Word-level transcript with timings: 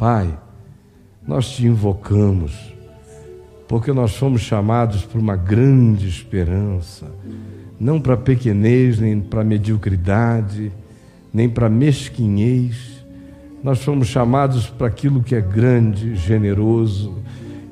Pai, 0.00 0.34
nós 1.28 1.50
te 1.50 1.66
invocamos, 1.66 2.58
porque 3.68 3.92
nós 3.92 4.16
fomos 4.16 4.40
chamados 4.40 5.04
por 5.04 5.20
uma 5.20 5.36
grande 5.36 6.08
esperança, 6.08 7.12
não 7.78 8.00
para 8.00 8.16
pequenez, 8.16 8.98
nem 8.98 9.20
para 9.20 9.44
mediocridade, 9.44 10.72
nem 11.30 11.50
para 11.50 11.68
mesquinhez. 11.68 13.04
Nós 13.62 13.84
fomos 13.84 14.08
chamados 14.08 14.70
para 14.70 14.86
aquilo 14.86 15.22
que 15.22 15.34
é 15.34 15.40
grande, 15.42 16.16
generoso, 16.16 17.18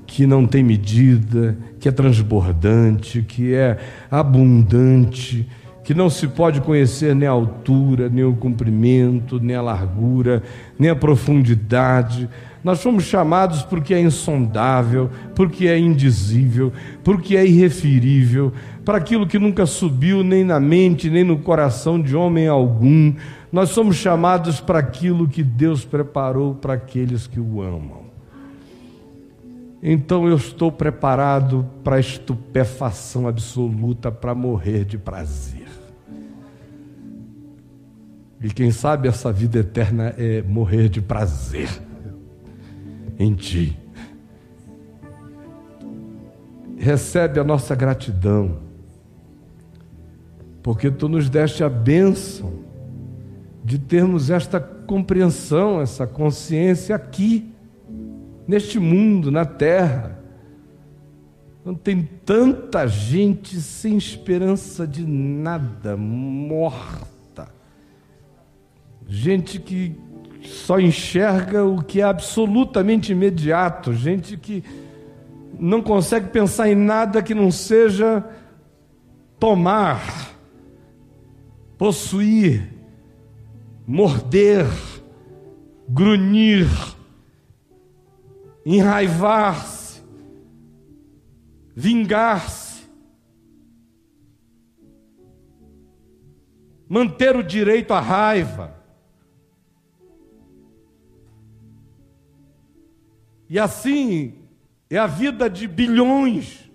que 0.07 0.27
não 0.27 0.47
tem 0.47 0.63
medida, 0.63 1.57
que 1.81 1.89
é 1.89 1.93
transbordante, 1.93 3.23
que 3.23 3.55
é 3.55 3.79
abundante, 4.11 5.49
que 5.89 5.95
não 5.95 6.11
se 6.11 6.29
pode 6.29 6.61
conhecer 6.61 7.15
nem 7.15 7.27
a 7.27 7.33
altura, 7.33 8.11
nem 8.11 8.23
o 8.23 8.35
comprimento, 8.35 9.41
nem 9.41 9.57
a 9.57 9.63
largura, 9.63 10.43
nem 10.79 10.91
a 10.91 10.95
profundidade. 10.95 12.29
Nós 12.63 12.83
fomos 12.83 13.05
chamados 13.05 13.63
porque 13.63 13.95
é 13.95 13.99
insondável, 13.99 15.09
porque 15.35 15.67
é 15.67 15.79
indizível, 15.79 16.71
porque 17.03 17.39
é 17.39 17.47
irreferível, 17.47 18.53
para 18.85 18.99
aquilo 18.99 19.27
que 19.27 19.39
nunca 19.39 19.65
subiu 19.65 20.23
nem 20.23 20.45
na 20.45 20.61
mente, 20.61 21.09
nem 21.09 21.25
no 21.25 21.39
coração 21.39 21.99
de 21.99 22.15
homem 22.15 22.47
algum. 22.47 23.15
Nós 23.51 23.71
somos 23.71 23.97
chamados 23.97 24.61
para 24.61 24.81
aquilo 24.81 25.27
que 25.27 25.43
Deus 25.43 25.87
preparou 25.87 26.55
para 26.55 26.75
aqueles 26.75 27.27
que 27.27 27.41
o 27.41 27.63
amam. 27.63 28.03
Então 29.83 30.29
eu 30.29 30.37
estou 30.37 30.71
preparado 30.71 31.67
para 31.83 31.97
a 31.97 32.01
estupefação 32.01 33.27
absoluta, 33.27 34.13
para 34.13 34.35
morrer 34.35 34.85
de 34.85 34.99
prazer. 34.99 35.58
E 38.41 38.49
quem 38.51 38.71
sabe 38.71 39.09
essa 39.09 39.33
vida 39.33 39.59
eterna 39.59 40.15
é 40.17 40.43
morrer 40.43 40.89
de 40.89 41.01
prazer 41.01 41.69
em 43.19 43.35
Ti. 43.35 43.77
Recebe 46.77 47.41
a 47.41 47.45
nossa 47.45 47.75
gratidão, 47.75 48.61
porque 50.63 50.89
Tu 50.89 51.09
nos 51.09 51.29
deste 51.29 51.65
a 51.65 51.69
bênção 51.69 52.61
de 53.65 53.77
termos 53.77 54.31
esta 54.31 54.61
compreensão, 54.61 55.81
essa 55.81 56.07
consciência 56.07 56.95
aqui, 56.95 57.53
neste 58.47 58.79
mundo, 58.79 59.33
na 59.33 59.45
terra. 59.45 60.17
Não 61.65 61.75
tem 61.75 62.09
tanta 62.25 62.87
gente 62.87 63.61
sem 63.61 63.97
esperança 63.97 64.87
de 64.87 65.05
nada, 65.05 65.97
morta 65.97 67.18
gente 69.09 69.59
que 69.59 69.99
só 70.45 70.79
enxerga 70.79 71.65
o 71.65 71.83
que 71.83 72.01
é 72.01 72.05
absolutamente 72.05 73.13
imediato, 73.13 73.95
gente 73.95 74.37
que 74.37 74.63
não 75.59 75.83
consegue 75.83 76.29
pensar 76.29 76.69
em 76.69 76.75
nada 76.75 77.23
que 77.23 77.35
não 77.35 77.51
seja 77.51 78.25
tomar, 79.41 80.31
possuir, 81.79 82.73
morder, 83.87 84.67
grunhir, 85.89 86.69
enraivar-se, 88.65 90.03
vingar-se, 91.75 92.87
manter 96.89 97.37
o 97.37 97.43
direito 97.43 97.93
à 97.93 98.01
raiva. 98.01 98.78
E 103.49 103.59
assim 103.59 104.35
é 104.91 104.99
a 104.99 105.07
vida 105.07 105.49
de 105.49 105.67
bilhões. 105.67 106.71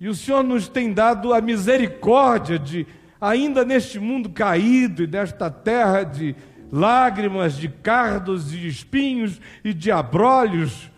E 0.00 0.08
o 0.08 0.14
Senhor 0.14 0.42
nos 0.42 0.68
tem 0.68 0.92
dado 0.92 1.32
a 1.32 1.40
misericórdia 1.40 2.58
de, 2.58 2.86
ainda 3.20 3.64
neste 3.64 3.98
mundo 3.98 4.30
caído 4.30 5.04
e 5.04 5.06
nesta 5.06 5.50
terra 5.50 6.02
de 6.02 6.34
lágrimas, 6.70 7.56
de 7.56 7.68
cardos 7.68 8.52
e 8.52 8.66
espinhos 8.66 9.40
e 9.64 9.72
de 9.72 9.92
abrolhos, 9.92 10.90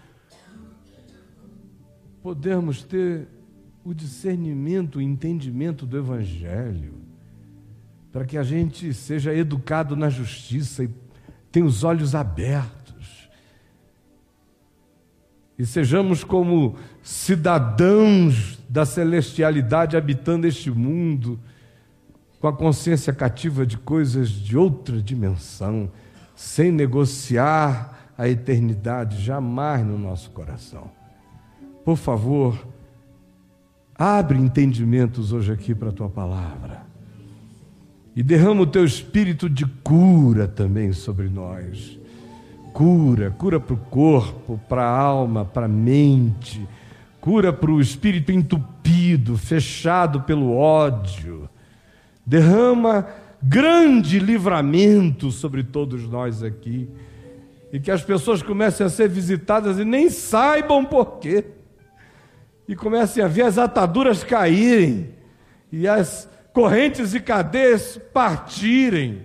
podermos 2.23 2.83
ter 2.83 3.29
o 3.85 3.95
discernimento, 3.95 4.97
o 4.97 5.03
entendimento 5.03 5.87
do 5.87 5.99
Evangelho, 5.99 6.95
para 8.11 8.25
que 8.25 8.37
a 8.37 8.43
gente 8.43 8.93
seja 8.93 9.33
educado 9.33 9.95
na 9.95 10.09
justiça 10.09 10.83
e 10.83 10.91
tenha 11.53 11.67
os 11.67 11.85
olhos 11.85 12.15
abertos 12.15 12.86
e 15.59 15.65
sejamos 15.65 16.23
como 16.23 16.77
cidadãos 17.03 18.59
da 18.69 18.85
celestialidade 18.85 19.97
habitando 19.97 20.47
este 20.47 20.71
mundo, 20.71 21.39
com 22.41 22.49
a 22.49 22.53
consciência 22.53 23.13
cativa 23.13 23.65
de 23.65 23.79
coisas 23.79 24.29
de 24.29 24.57
outra 24.57 25.01
dimensão, 25.01 25.91
sem 26.35 26.71
negociar 26.71 28.13
a 28.19 28.29
eternidade 28.29 29.23
jamais 29.23 29.85
no 29.85 29.99
nosso 29.99 30.31
coração. 30.31 30.91
Por 31.85 31.97
favor, 31.97 32.67
abre 33.95 34.39
entendimentos 34.39 35.33
hoje 35.33 35.53
aqui 35.53 35.75
para 35.75 35.89
a 35.89 35.93
tua 35.93 36.11
palavra. 36.11 36.85
E 38.15 38.23
derrama 38.23 38.63
o 38.63 38.67
teu 38.67 38.85
espírito 38.85 39.49
de 39.49 39.65
cura 39.67 40.49
também 40.49 40.93
sobre 40.93 41.29
nós 41.29 41.96
cura, 42.77 43.31
cura 43.31 43.59
para 43.59 43.73
o 43.73 43.79
corpo, 43.79 44.61
para 44.69 44.85
a 44.85 44.99
alma, 44.99 45.47
para 45.47 45.65
a 45.65 45.69
mente, 45.69 46.69
cura 47.23 47.51
para 47.51 47.71
o 47.71 47.81
espírito 47.81 48.31
entupido, 48.31 49.39
fechado 49.39 50.21
pelo 50.21 50.55
ódio. 50.55 51.49
Derrama 52.27 53.09
grande 53.43 54.19
livramento 54.19 55.31
sobre 55.31 55.63
todos 55.63 56.07
nós 56.07 56.43
aqui. 56.43 56.87
E 57.73 57.81
que 57.81 57.91
as 57.91 58.03
pessoas 58.05 58.43
comecem 58.43 58.85
a 58.85 58.91
ser 58.91 59.09
visitadas 59.09 59.79
e 59.79 59.85
nem 59.85 60.11
saibam 60.11 60.85
porquê. 60.85 61.47
E 62.69 62.77
comecem 62.77 63.25
a 63.25 63.27
ver 63.27 63.45
as 63.45 63.57
ataduras 63.57 64.23
caírem 64.23 65.15
e 65.73 65.89
as 65.89 66.29
correntes 66.53 67.15
e 67.15 67.21
cadeias 67.21 67.99
partirem. 68.13 69.23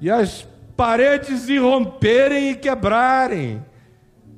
E 0.00 0.10
as 0.10 0.49
paredes 0.80 1.46
irromperem 1.46 2.52
e 2.52 2.54
quebrarem, 2.56 3.62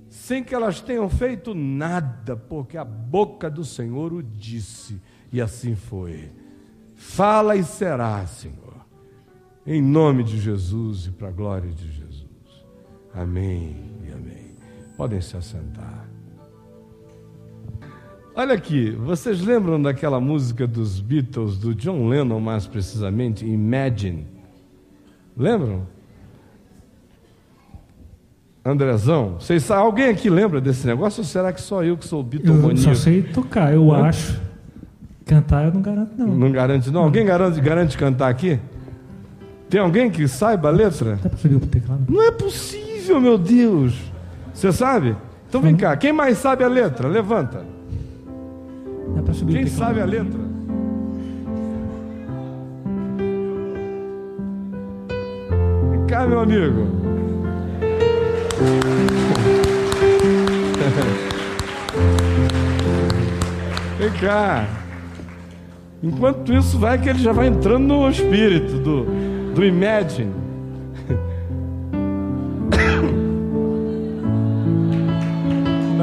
sem 0.08 0.42
que 0.42 0.52
elas 0.52 0.80
tenham 0.80 1.08
feito 1.08 1.54
nada, 1.54 2.34
porque 2.34 2.76
a 2.76 2.84
boca 2.84 3.48
do 3.48 3.64
Senhor 3.64 4.12
o 4.12 4.20
disse, 4.20 5.00
e 5.32 5.40
assim 5.40 5.76
foi. 5.76 6.32
Fala 6.96 7.54
e 7.54 7.62
será, 7.62 8.26
Senhor, 8.26 8.74
em 9.64 9.80
nome 9.80 10.24
de 10.24 10.36
Jesus 10.36 11.06
e 11.06 11.12
para 11.12 11.28
a 11.28 11.30
glória 11.30 11.70
de 11.70 11.86
Jesus. 11.92 12.26
Amém 13.14 13.76
e 14.04 14.12
amém. 14.12 14.56
Podem 14.96 15.20
se 15.20 15.36
assentar. 15.36 16.08
Olha 18.34 18.54
aqui, 18.54 18.90
vocês 18.90 19.40
lembram 19.42 19.80
daquela 19.80 20.20
música 20.20 20.66
dos 20.66 20.98
Beatles, 20.98 21.56
do 21.56 21.72
John 21.72 22.08
Lennon 22.08 22.40
mais 22.40 22.66
precisamente, 22.66 23.46
Imagine? 23.46 24.26
Lembram? 25.36 26.01
Andrezão, 28.64 29.36
vocês, 29.40 29.68
alguém 29.72 30.08
aqui 30.08 30.30
lembra 30.30 30.60
desse 30.60 30.86
negócio 30.86 31.20
ou 31.20 31.24
será 31.24 31.52
que 31.52 31.60
só 31.60 31.82
eu 31.82 31.96
que 31.96 32.06
sou 32.06 32.22
bitomaníaco? 32.22 32.70
Eu 32.70 32.76
só 32.76 32.94
sei 32.94 33.22
tocar, 33.22 33.74
eu 33.74 33.92
Hã? 33.92 34.04
acho. 34.06 34.40
Cantar 35.26 35.64
eu 35.66 35.72
não 35.72 35.82
garanto 35.82 36.12
não. 36.16 36.28
Não 36.28 36.52
garante 36.52 36.90
não? 36.90 37.02
Alguém 37.02 37.26
garante, 37.26 37.60
garante 37.60 37.98
cantar 37.98 38.28
aqui? 38.28 38.60
Tem 39.68 39.80
alguém 39.80 40.10
que 40.10 40.28
saiba 40.28 40.68
a 40.68 40.70
letra? 40.70 41.18
Dá 41.20 41.28
para 41.28 41.38
subir 41.38 41.58
teclado? 41.66 42.02
Não 42.08 42.22
é 42.22 42.30
possível, 42.30 43.20
meu 43.20 43.36
Deus. 43.36 43.98
Você 44.54 44.70
sabe? 44.70 45.16
Então 45.48 45.60
vem 45.60 45.74
cá, 45.74 45.96
quem 45.96 46.12
mais 46.12 46.38
sabe 46.38 46.62
a 46.62 46.68
letra? 46.68 47.08
Levanta. 47.08 47.64
Dá 49.16 49.22
para 49.22 49.34
subir 49.34 49.54
quem 49.54 49.62
o 49.62 49.64
teclado? 49.66 49.88
sabe 49.88 50.00
a 50.00 50.04
letra? 50.04 50.40
Vem 55.90 56.06
cá, 56.06 56.26
meu 56.28 56.40
amigo. 56.40 57.11
Enquanto 66.02 66.52
isso 66.52 66.78
vai 66.78 66.98
que 66.98 67.08
ele 67.08 67.18
já 67.18 67.32
vai 67.32 67.46
entrando 67.48 67.86
no 67.86 68.10
espírito 68.10 68.78
do, 68.78 69.06
do 69.54 69.64
Imagine. 69.64 70.32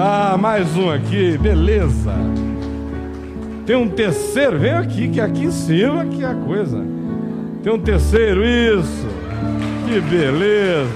Ah, 0.02 0.38
mais 0.38 0.78
um 0.78 0.90
aqui, 0.90 1.38
beleza. 1.38 2.14
Tem 3.66 3.76
um 3.76 3.90
terceiro, 3.90 4.58
vem 4.58 4.72
aqui, 4.72 5.10
que 5.10 5.20
aqui 5.20 5.44
em 5.44 5.52
cima 5.52 6.06
que 6.06 6.24
é 6.24 6.28
a 6.28 6.36
coisa. 6.36 6.82
Tem 7.62 7.74
um 7.74 7.80
terceiro, 7.80 8.46
isso. 8.46 9.06
Que 9.86 10.00
beleza! 10.00 10.90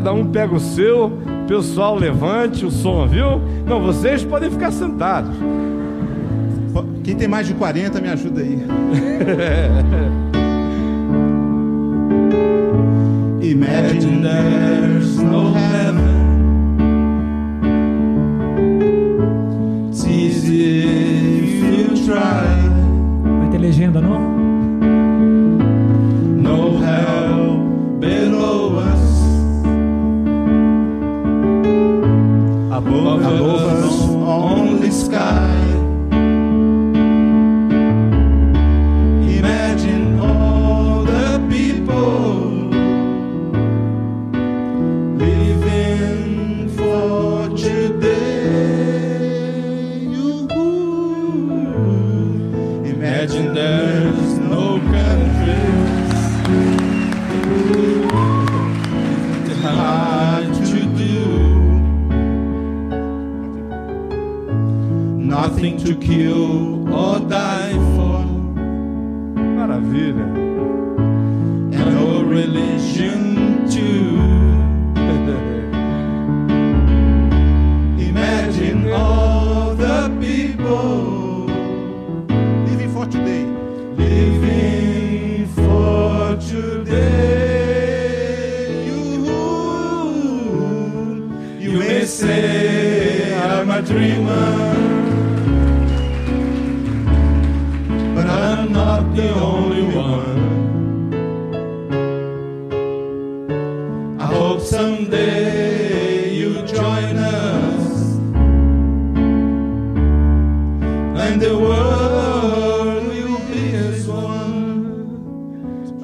Cada 0.00 0.14
um 0.14 0.24
pega 0.24 0.54
o 0.54 0.58
seu, 0.58 1.12
pessoal 1.46 1.94
levante 1.94 2.64
o 2.64 2.70
som, 2.70 3.06
viu? 3.06 3.38
Não, 3.66 3.82
vocês 3.82 4.24
podem 4.24 4.50
ficar 4.50 4.70
sentados. 4.72 5.36
Quem 7.04 7.14
tem 7.14 7.28
mais 7.28 7.46
de 7.46 7.52
40 7.52 8.00
me 8.00 8.08
ajuda 8.08 8.40
aí. 8.40 8.58
Imagine 13.42 14.22
there's 14.22 15.18
no 15.18 15.52
heaven. 15.52 16.00
It's 19.90 20.06
easy 20.06 20.78
if 21.42 21.62
you 21.62 21.88
try. 22.06 22.56
Vai 23.38 23.50
ter 23.50 23.58
legenda, 23.58 24.00
não? 24.00 24.29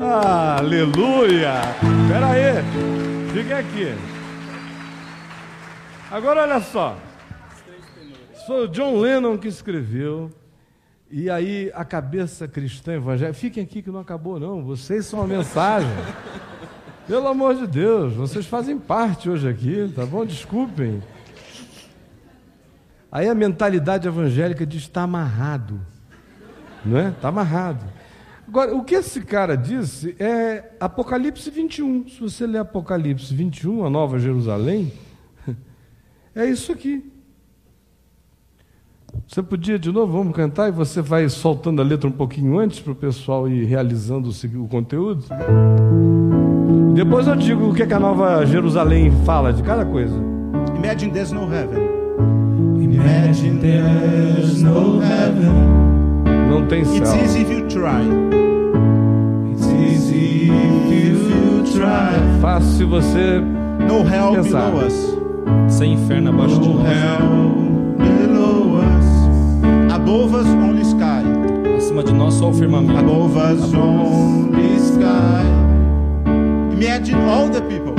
Aleluia! 0.00 1.60
Espera 2.02 2.26
aí, 2.30 3.32
fica 3.32 3.58
aqui. 3.58 3.94
Agora 6.10 6.42
olha 6.42 6.60
só. 6.60 6.96
O 8.48 8.68
John 8.68 8.98
Lennon 9.00 9.36
que 9.36 9.48
escreveu. 9.48 10.30
E 11.10 11.30
aí 11.30 11.70
a 11.74 11.84
cabeça 11.84 12.46
cristã 12.48 12.94
evangélica. 12.94 13.38
Fiquem 13.38 13.62
aqui 13.62 13.82
que 13.82 13.90
não 13.90 14.00
acabou, 14.00 14.38
não. 14.38 14.62
Vocês 14.62 15.06
são 15.06 15.20
a 15.20 15.26
mensagem. 15.26 15.90
Pelo 17.06 17.28
amor 17.28 17.54
de 17.54 17.66
Deus, 17.66 18.14
vocês 18.14 18.46
fazem 18.46 18.78
parte 18.78 19.30
hoje 19.30 19.48
aqui, 19.48 19.92
tá 19.94 20.04
bom? 20.04 20.26
Desculpem. 20.26 21.02
Aí 23.10 23.28
a 23.28 23.34
mentalidade 23.34 24.08
evangélica 24.08 24.66
diz 24.66 24.82
está 24.82 25.02
amarrado. 25.02 25.80
Não 26.84 26.98
é? 26.98 27.08
Está 27.10 27.28
amarrado. 27.28 27.84
Agora, 28.48 28.74
o 28.76 28.84
que 28.84 28.94
esse 28.94 29.20
cara 29.22 29.56
disse 29.56 30.14
é 30.20 30.72
Apocalipse 30.78 31.50
21. 31.50 32.08
Se 32.08 32.20
você 32.20 32.46
ler 32.46 32.58
Apocalipse 32.58 33.34
21, 33.34 33.84
a 33.84 33.90
Nova 33.90 34.18
Jerusalém, 34.18 34.92
é 36.34 36.46
isso 36.46 36.72
aqui. 36.72 37.12
Você 39.26 39.42
podia 39.42 39.78
de 39.78 39.90
novo, 39.90 40.12
vamos 40.12 40.36
cantar 40.36 40.68
e 40.68 40.72
você 40.72 41.00
vai 41.00 41.28
soltando 41.28 41.80
a 41.80 41.84
letra 41.84 42.08
um 42.08 42.12
pouquinho 42.12 42.58
antes 42.58 42.78
para 42.78 42.92
o 42.92 42.94
pessoal 42.94 43.48
ir 43.48 43.64
realizando 43.64 44.30
o 44.30 44.68
conteúdo? 44.68 45.24
Depois 46.94 47.26
eu 47.26 47.34
digo 47.34 47.70
o 47.70 47.74
que, 47.74 47.82
é 47.82 47.86
que 47.86 47.94
a 47.94 48.00
Nova 48.00 48.44
Jerusalém 48.46 49.10
fala 49.24 49.52
de 49.52 49.62
cada 49.62 49.84
coisa. 49.84 50.14
Imagine 50.76 51.12
there's 51.12 51.32
no 51.32 51.50
heaven. 51.52 51.82
Imagine 52.80 53.58
there's 53.58 54.62
no 54.62 55.00
heaven. 55.00 55.85
Não 56.58 56.66
tem 56.66 56.80
It's 56.82 56.90
céu. 56.90 57.22
easy 57.22 57.42
if 57.42 57.50
you 57.50 57.66
try. 57.68 58.02
It's 59.52 59.66
easy 59.66 60.50
if 60.50 61.30
you 61.30 61.62
try. 61.72 62.40
Fácil 62.40 62.70
se 62.78 62.84
você 62.84 63.40
No 63.86 64.02
hell 64.02 64.32
Pensar. 64.42 64.70
below 64.70 64.86
us. 64.86 65.16
Sem 65.68 65.92
inferno 65.92 66.30
abaixo 66.30 66.58
de 66.58 66.68
No 66.68 66.74
nós, 66.76 66.88
hell 66.88 67.98
below 67.98 68.78
us. 68.78 69.92
Above 69.94 70.34
us 70.34 70.46
only 70.48 70.82
sky. 70.82 71.22
acima 71.76 72.02
de 72.02 72.12
nós 72.14 72.34
só 72.34 72.48
o 72.48 72.52
firmamento. 72.54 72.98
Above 72.98 73.36
us 73.38 73.74
only 73.74 74.76
sky. 74.76 75.44
Imagine 76.72 77.18
all 77.28 77.48
the 77.50 77.60
people. 77.62 77.94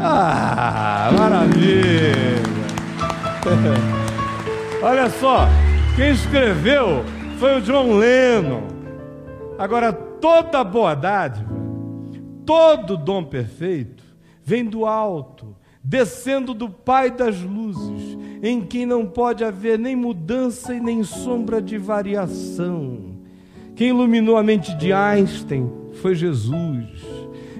Ah, 0.00 1.10
maravilha! 1.16 2.14
Olha 4.82 5.10
só, 5.10 5.48
quem 5.96 6.10
escreveu 6.10 7.04
foi 7.38 7.58
o 7.58 7.60
John 7.60 7.96
Lennon. 7.96 8.62
Agora, 9.58 9.92
toda 9.92 10.62
boa 10.62 10.94
dádiva, 10.94 11.58
Todo 12.48 12.96
dom 12.96 13.24
perfeito 13.24 14.02
vem 14.42 14.64
do 14.64 14.86
alto, 14.86 15.54
descendo 15.84 16.54
do 16.54 16.70
Pai 16.70 17.10
das 17.10 17.38
luzes, 17.42 18.16
em 18.42 18.62
quem 18.62 18.86
não 18.86 19.04
pode 19.04 19.44
haver 19.44 19.78
nem 19.78 19.94
mudança 19.94 20.74
e 20.74 20.80
nem 20.80 21.04
sombra 21.04 21.60
de 21.60 21.76
variação. 21.76 23.18
Quem 23.76 23.88
iluminou 23.88 24.38
a 24.38 24.42
mente 24.42 24.74
de 24.78 24.94
Einstein 24.94 25.70
foi 25.98 26.14
Jesus. 26.14 26.86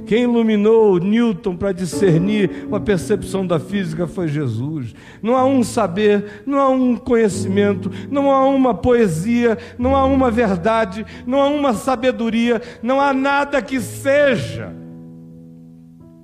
Quem 0.07 0.23
iluminou 0.23 0.99
Newton 0.99 1.54
para 1.54 1.71
discernir 1.71 2.64
uma 2.66 2.80
percepção 2.80 3.47
da 3.47 3.61
física 3.61 4.07
foi 4.07 4.26
Jesus. 4.26 4.95
Não 5.23 5.37
há 5.37 5.45
um 5.45 5.62
saber, 5.62 6.42
não 6.47 6.59
há 6.59 6.71
um 6.71 6.97
conhecimento, 6.97 7.90
não 8.11 8.30
há 8.30 8.47
uma 8.47 8.73
poesia, 8.73 9.59
não 9.78 9.95
há 9.95 10.07
uma 10.07 10.30
verdade, 10.30 11.04
não 11.26 11.42
há 11.42 11.49
uma 11.49 11.75
sabedoria, 11.75 12.62
não 12.83 12.99
há 12.99 13.12
nada 13.12 13.61
que 13.61 13.78
seja 13.80 14.75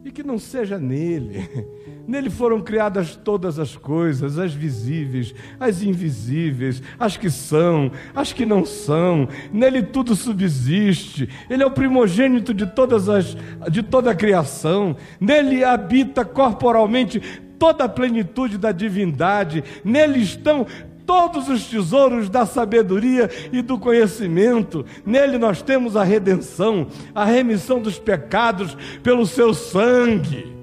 e 0.02 0.10
que 0.10 0.22
não 0.22 0.38
seja 0.38 0.78
nele. 0.78 1.46
Nele 2.06 2.28
foram 2.28 2.60
criadas 2.60 3.16
todas 3.16 3.58
as 3.58 3.76
coisas, 3.76 4.38
as 4.38 4.52
visíveis, 4.52 5.34
as 5.58 5.82
invisíveis, 5.82 6.82
as 6.98 7.16
que 7.16 7.30
são, 7.30 7.90
as 8.14 8.32
que 8.32 8.44
não 8.44 8.64
são. 8.64 9.26
Nele 9.52 9.82
tudo 9.82 10.14
subsiste. 10.14 11.28
Ele 11.48 11.62
é 11.62 11.66
o 11.66 11.70
primogênito 11.70 12.52
de 12.52 12.66
todas 12.66 13.08
as 13.08 13.36
de 13.70 13.82
toda 13.82 14.10
a 14.10 14.14
criação. 14.14 14.96
Nele 15.18 15.64
habita 15.64 16.24
corporalmente 16.24 17.20
toda 17.58 17.84
a 17.84 17.88
plenitude 17.88 18.58
da 18.58 18.72
divindade. 18.72 19.64
Nele 19.82 20.20
estão 20.20 20.66
todos 21.06 21.48
os 21.48 21.66
tesouros 21.66 22.28
da 22.28 22.44
sabedoria 22.44 23.30
e 23.52 23.62
do 23.62 23.78
conhecimento. 23.78 24.84
Nele 25.04 25.38
nós 25.38 25.62
temos 25.62 25.96
a 25.96 26.04
redenção, 26.04 26.86
a 27.14 27.24
remissão 27.24 27.80
dos 27.80 27.98
pecados 27.98 28.76
pelo 29.02 29.26
seu 29.26 29.54
sangue. 29.54 30.53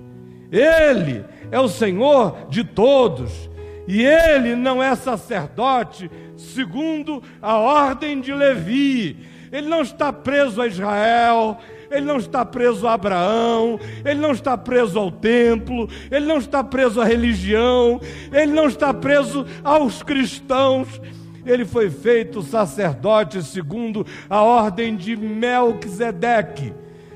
Ele 0.51 1.23
é 1.49 1.59
o 1.59 1.69
Senhor 1.69 2.47
de 2.49 2.63
todos. 2.63 3.49
E 3.87 4.05
ele 4.05 4.55
não 4.55 4.81
é 4.81 4.95
sacerdote 4.95 6.09
segundo 6.37 7.21
a 7.41 7.57
ordem 7.57 8.21
de 8.21 8.33
Levi. 8.33 9.17
Ele 9.51 9.67
não 9.67 9.81
está 9.81 10.13
preso 10.13 10.61
a 10.61 10.67
Israel, 10.67 11.57
ele 11.89 12.05
não 12.05 12.17
está 12.17 12.45
preso 12.45 12.87
a 12.87 12.93
Abraão, 12.93 13.77
ele 14.05 14.19
não 14.19 14.31
está 14.31 14.57
preso 14.57 14.97
ao 14.97 15.11
templo, 15.11 15.89
ele 16.09 16.25
não 16.25 16.37
está 16.37 16.63
preso 16.63 17.01
à 17.01 17.05
religião, 17.05 17.99
ele 18.31 18.53
não 18.53 18.67
está 18.67 18.93
preso 18.93 19.45
aos 19.63 20.01
cristãos. 20.01 21.01
Ele 21.45 21.65
foi 21.65 21.89
feito 21.89 22.41
sacerdote 22.43 23.43
segundo 23.43 24.05
a 24.29 24.41
ordem 24.41 24.95
de 24.95 25.17
Melquisedeque, 25.17 26.71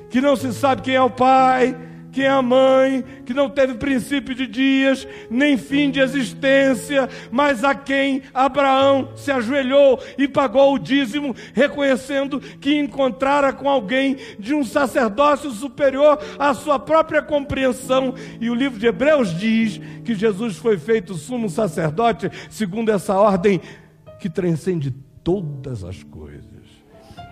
que 0.10 0.20
não 0.20 0.36
se 0.36 0.52
sabe 0.52 0.82
quem 0.82 0.96
é 0.96 1.02
o 1.02 1.10
pai, 1.10 1.78
quem 2.16 2.24
é 2.24 2.30
a 2.30 2.42
mãe, 2.42 3.04
que 3.26 3.34
não 3.34 3.50
teve 3.50 3.74
princípio 3.74 4.34
de 4.34 4.48
dias, 4.48 5.06
nem 5.30 5.58
fim 5.58 5.92
de 5.92 6.00
existência, 6.00 7.10
mas 7.30 7.62
a 7.62 7.76
quem 7.76 8.22
Abraão 8.34 9.10
se 9.18 9.30
ajoelhou 9.32 10.02
e 10.18 10.26
pagou 10.26 10.74
o 10.74 10.80
dízimo, 10.80 11.36
reconhecendo 11.54 12.40
que 12.40 12.74
encontrara 12.74 13.52
com 13.52 13.68
alguém 13.68 14.16
de 14.40 14.54
um 14.54 14.64
sacerdócio 14.64 15.52
superior 15.52 16.18
à 16.40 16.54
sua 16.54 16.80
própria 16.80 17.22
compreensão. 17.22 18.16
E 18.40 18.50
o 18.50 18.56
livro 18.56 18.80
de 18.80 18.88
Hebreus 18.88 19.38
diz 19.38 19.82
que 20.06 20.16
Jesus 20.16 20.56
foi 20.56 20.78
feito 20.78 21.16
sumo 21.16 21.50
sacerdote 21.50 22.32
segundo 22.50 22.94
essa 22.94 23.14
ordem 23.16 23.60
que 24.22 24.30
transcende 24.30 24.90
todas 25.22 25.84
as 25.84 26.02
coisas, 26.02 26.64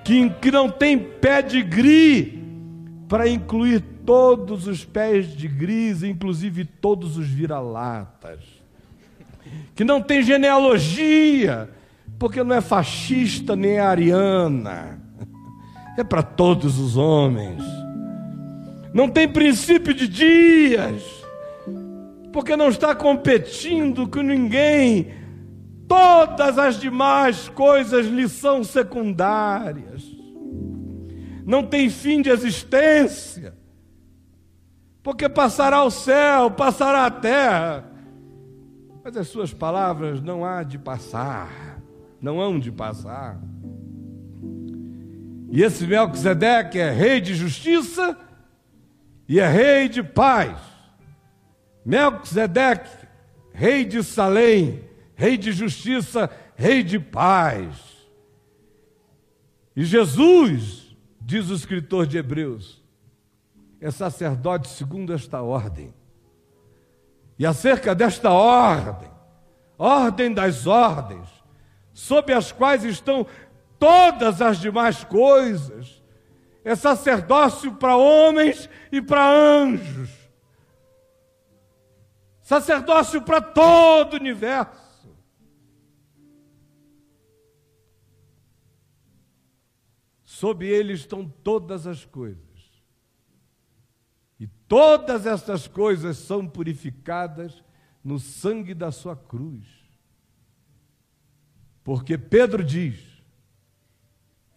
que, 0.04 0.30
que 0.42 0.52
não 0.52 0.70
tem 0.70 1.00
pedigree 1.00 2.43
para 3.08 3.28
incluir 3.28 3.82
todos 4.06 4.68
os 4.68 4.84
pés 4.84 5.36
de 5.36 5.48
gris, 5.48 6.04
inclusive 6.04 6.66
todos 6.66 7.18
os 7.18 7.28
vira-latas, 7.28 8.40
que 9.76 9.84
não 9.84 10.02
tem 10.02 10.24
genealogia, 10.24 11.70
porque 12.18 12.44
não 12.44 12.56
é 12.56 12.62
fascista 12.62 13.56
nem 13.56 13.74
é 13.74 13.80
ariana, 13.80 15.00
é 15.98 16.04
para 16.04 16.24
todos 16.24 16.80
os 16.80 16.98
homens, 16.98 17.64
não 18.94 19.10
tem 19.10 19.28
princípio 19.28 19.94
de 19.94 20.08
dias, 20.08 21.04
porque 22.32 22.56
não 22.56 22.70
está 22.70 22.96
competindo 22.96 24.08
com 24.08 24.22
ninguém, 24.22 25.12
todas 25.88 26.58
as 26.58 26.80
demais 26.80 27.50
coisas 27.50 28.08
lhe 28.08 28.28
são 28.28 28.64
secundárias, 28.64 30.13
não 31.46 31.66
tem 31.66 31.90
fim 31.90 32.22
de 32.22 32.30
existência 32.30 33.54
porque 35.04 35.28
passará 35.28 35.84
o 35.84 35.92
céu, 35.92 36.50
passará 36.50 37.06
a 37.06 37.12
terra, 37.12 37.92
mas 39.04 39.18
as 39.18 39.28
suas 39.28 39.54
palavras 39.54 40.22
não 40.22 40.46
há 40.46 40.64
de 40.64 40.80
passar, 40.80 41.82
não 42.22 42.40
hão 42.40 42.58
de 42.58 42.72
passar. 42.72 43.38
E 45.52 45.62
esse 45.62 45.86
Melquisedeque 45.86 46.80
é 46.80 46.90
rei 46.90 47.20
de 47.20 47.36
justiça 47.36 48.18
e 49.28 49.42
é 49.42 49.48
rei 49.48 49.90
de 49.90 50.02
paz. 50.02 50.58
Melquisedeque, 51.86 53.06
rei 53.52 53.84
de 53.84 54.02
Salém, 54.02 54.82
rei 55.16 55.38
de 55.38 55.52
justiça, 55.52 56.30
rei 56.56 56.82
de 56.82 56.98
paz. 56.98 57.76
E 59.76 59.84
Jesus, 59.84 60.83
diz 61.34 61.50
o 61.50 61.56
escritor 61.56 62.06
de 62.06 62.20
Hebreus, 62.20 62.80
é 63.82 63.90
sacerdote 63.90 64.68
segundo 64.70 65.12
esta 65.12 65.42
ordem. 65.42 65.92
E 67.40 67.46
acerca 67.46 67.96
desta 67.96 68.30
ordem, 68.30 69.10
ordem 69.76 70.32
das 70.32 70.68
ordens, 70.68 71.28
sob 71.92 72.32
as 72.32 72.52
quais 72.52 72.84
estão 72.84 73.26
todas 73.80 74.44
as 74.44 74.60
demais 74.60 75.04
coisas, 75.04 76.04
é 76.64 76.76
sacerdócio 76.76 77.74
para 77.78 77.96
homens 77.96 78.70
e 78.92 79.02
para 79.02 79.28
anjos, 79.28 80.12
sacerdócio 82.44 83.24
para 83.24 83.42
todo 83.42 84.14
o 84.14 84.18
universo. 84.18 84.83
Sob 90.44 90.68
ele 90.68 90.92
estão 90.92 91.26
todas 91.42 91.88
as 91.88 92.04
coisas. 92.04 92.44
E 94.38 94.46
todas 94.68 95.26
estas 95.26 95.70
coisas 95.70 96.18
são 96.18 96.46
purificadas 96.46 97.64
no 98.04 98.20
sangue 98.20 98.74
da 98.74 98.92
sua 98.92 99.16
cruz. 99.16 99.66
Porque 101.82 102.18
Pedro 102.18 102.62
diz, 102.62 103.00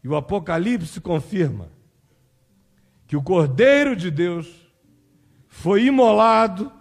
e 0.02 0.08
o 0.08 0.16
Apocalipse 0.16 1.00
confirma, 1.00 1.68
que 3.06 3.16
o 3.16 3.22
Cordeiro 3.22 3.94
de 3.94 4.10
Deus 4.10 4.68
foi 5.46 5.84
imolado 5.84 6.72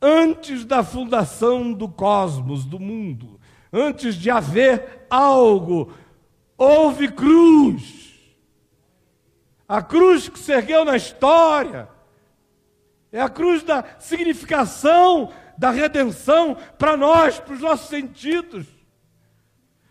antes 0.00 0.64
da 0.64 0.82
fundação 0.82 1.74
do 1.74 1.90
cosmos, 1.90 2.64
do 2.64 2.80
mundo, 2.80 3.38
antes 3.70 4.14
de 4.14 4.30
haver 4.30 5.06
algo, 5.10 5.92
houve 6.56 7.12
cruz. 7.12 7.99
A 9.70 9.80
cruz 9.80 10.28
que 10.28 10.36
se 10.36 10.50
ergueu 10.50 10.84
na 10.84 10.96
história 10.96 11.88
é 13.12 13.20
a 13.20 13.28
cruz 13.28 13.62
da 13.62 13.84
significação, 14.00 15.30
da 15.56 15.70
redenção 15.70 16.56
para 16.76 16.96
nós, 16.96 17.38
para 17.38 17.54
os 17.54 17.60
nossos 17.60 17.88
sentidos. 17.88 18.66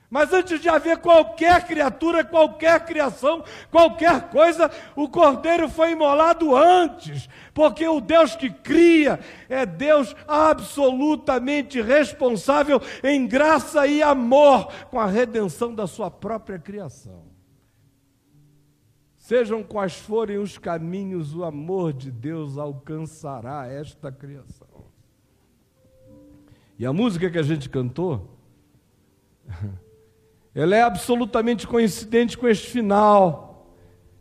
Mas 0.10 0.34
antes 0.34 0.60
de 0.60 0.68
haver 0.68 0.98
qualquer 0.98 1.66
criatura, 1.66 2.26
qualquer 2.26 2.84
criação, 2.84 3.42
qualquer 3.72 4.24
coisa, 4.24 4.70
o 4.98 5.08
cordeiro 5.08 5.70
foi 5.70 5.92
imolado 5.92 6.58
antes, 6.58 7.30
porque 7.54 7.88
o 7.88 8.02
Deus 8.02 8.36
que 8.36 8.50
cria 8.50 9.18
é 9.48 9.66
Deus 9.66 10.14
absolutamente 10.28 11.82
responsável 11.82 12.82
em 13.02 13.26
graça 13.26 13.88
e 13.88 14.04
amor 14.04 14.68
com 14.92 15.00
a 15.00 15.06
redenção 15.06 15.74
da 15.74 15.88
sua 15.88 16.12
própria 16.12 16.60
criação. 16.60 17.29
Sejam 19.30 19.62
quais 19.62 19.94
forem 19.94 20.40
os 20.40 20.58
caminhos, 20.58 21.36
o 21.36 21.44
amor 21.44 21.94
de 21.94 22.10
Deus 22.10 22.58
alcançará 22.58 23.68
esta 23.68 24.12
criação. 24.12 24.86
E 26.80 26.84
a 26.84 26.92
música 26.92 27.30
que 27.30 27.38
a 27.38 27.44
gente 27.44 27.70
cantou, 27.70 28.40
ela 30.52 30.76
é 30.76 30.82
absolutamente 30.82 31.68
coincidente 31.68 32.36
com 32.40 32.48
este 32.48 32.72
final, 32.72 33.72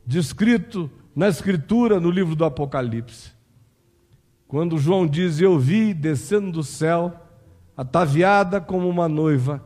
descrito 0.05 0.91
na 1.17 1.29
Escritura, 1.29 1.99
no 1.99 2.11
livro 2.11 2.37
do 2.37 2.45
Apocalipse. 2.45 3.33
Quando 4.47 4.77
João 4.77 5.07
diz: 5.07 5.41
Eu 5.41 5.59
vi 5.59 5.95
descendo 5.95 6.53
do 6.53 6.63
céu, 6.63 7.19
ataviada 7.75 8.61
como 8.61 8.87
uma 8.87 9.09
noiva, 9.09 9.65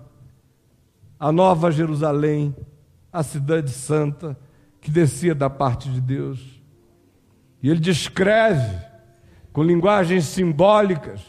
a 1.18 1.32
nova 1.32 1.72
Jerusalém, 1.72 2.54
a 3.12 3.24
cidade 3.24 3.72
santa, 3.72 4.38
que 4.82 4.90
descia 4.90 5.34
da 5.34 5.48
parte 5.48 5.88
de 5.88 6.00
Deus. 6.00 6.60
E 7.62 7.70
ele 7.70 7.78
descreve, 7.78 8.76
com 9.52 9.62
linguagens 9.62 10.24
simbólicas, 10.24 11.22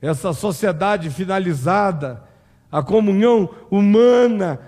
essa 0.00 0.32
sociedade 0.32 1.10
finalizada, 1.10 2.22
a 2.70 2.82
comunhão 2.82 3.52
humana, 3.68 4.60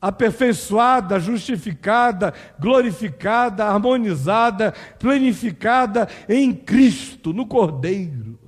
aperfeiçoada, 0.00 1.20
justificada, 1.20 2.32
glorificada, 2.58 3.66
harmonizada, 3.66 4.72
planificada 4.98 6.08
em 6.26 6.54
Cristo, 6.54 7.34
no 7.34 7.46
Cordeiro. 7.46 8.38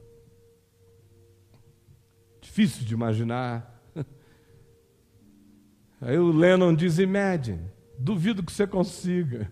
Difícil 2.41 2.87
de 2.87 2.95
imaginar. 2.95 3.71
Aí 6.01 6.19
o 6.19 6.33
Lennon 6.33 6.75
diz: 6.75 6.99
Imagine, 6.99 7.74
duvido 7.99 8.43
que 8.43 8.53
você 8.53 8.67
consiga. 8.67 9.51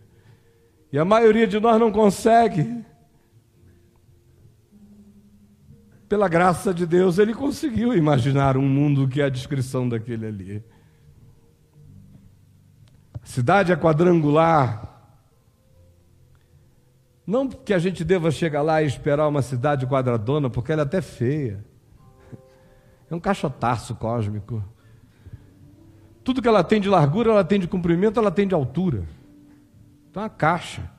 E 0.93 0.99
a 0.99 1.05
maioria 1.05 1.47
de 1.47 1.59
nós 1.59 1.81
não 1.81 1.91
consegue. 1.91 2.85
Pela 6.09 6.29
graça 6.29 6.75
de 6.75 6.85
Deus, 6.85 7.19
ele 7.19 7.33
conseguiu 7.33 7.95
imaginar 7.95 8.57
um 8.59 8.69
mundo 8.69 9.09
que 9.09 9.23
é 9.23 9.25
a 9.25 9.31
descrição 9.31 9.89
daquele 9.89 10.27
ali. 10.27 10.65
A 13.23 13.27
cidade 13.27 13.73
é 13.73 13.77
quadrangular. 13.77 14.93
Não 17.27 17.49
que 17.49 17.73
a 17.73 17.79
gente 17.79 18.05
deva 18.05 18.31
chegar 18.31 18.61
lá 18.61 18.83
e 18.83 18.87
esperar 18.87 19.29
uma 19.29 19.41
cidade 19.41 19.87
quadradona, 19.87 20.51
porque 20.51 20.73
ela 20.73 20.83
é 20.83 20.85
até 20.85 21.01
feia. 21.01 21.65
É 23.09 23.15
um 23.15 23.21
caixotaço 23.21 23.95
cósmico. 23.95 24.63
Tudo 26.25 26.41
que 26.41 26.49
ela 26.49 26.63
tem 26.63 26.81
de 26.81 26.89
largura, 26.89 27.31
ela 27.31 27.45
tem 27.45 27.59
de 27.59 27.67
comprimento, 27.67 28.19
ela 28.19 28.31
tem 28.31 28.47
de 28.47 28.55
altura. 28.55 29.05
Então, 30.11 30.23
uma 30.23 30.29
caixa. 30.29 30.91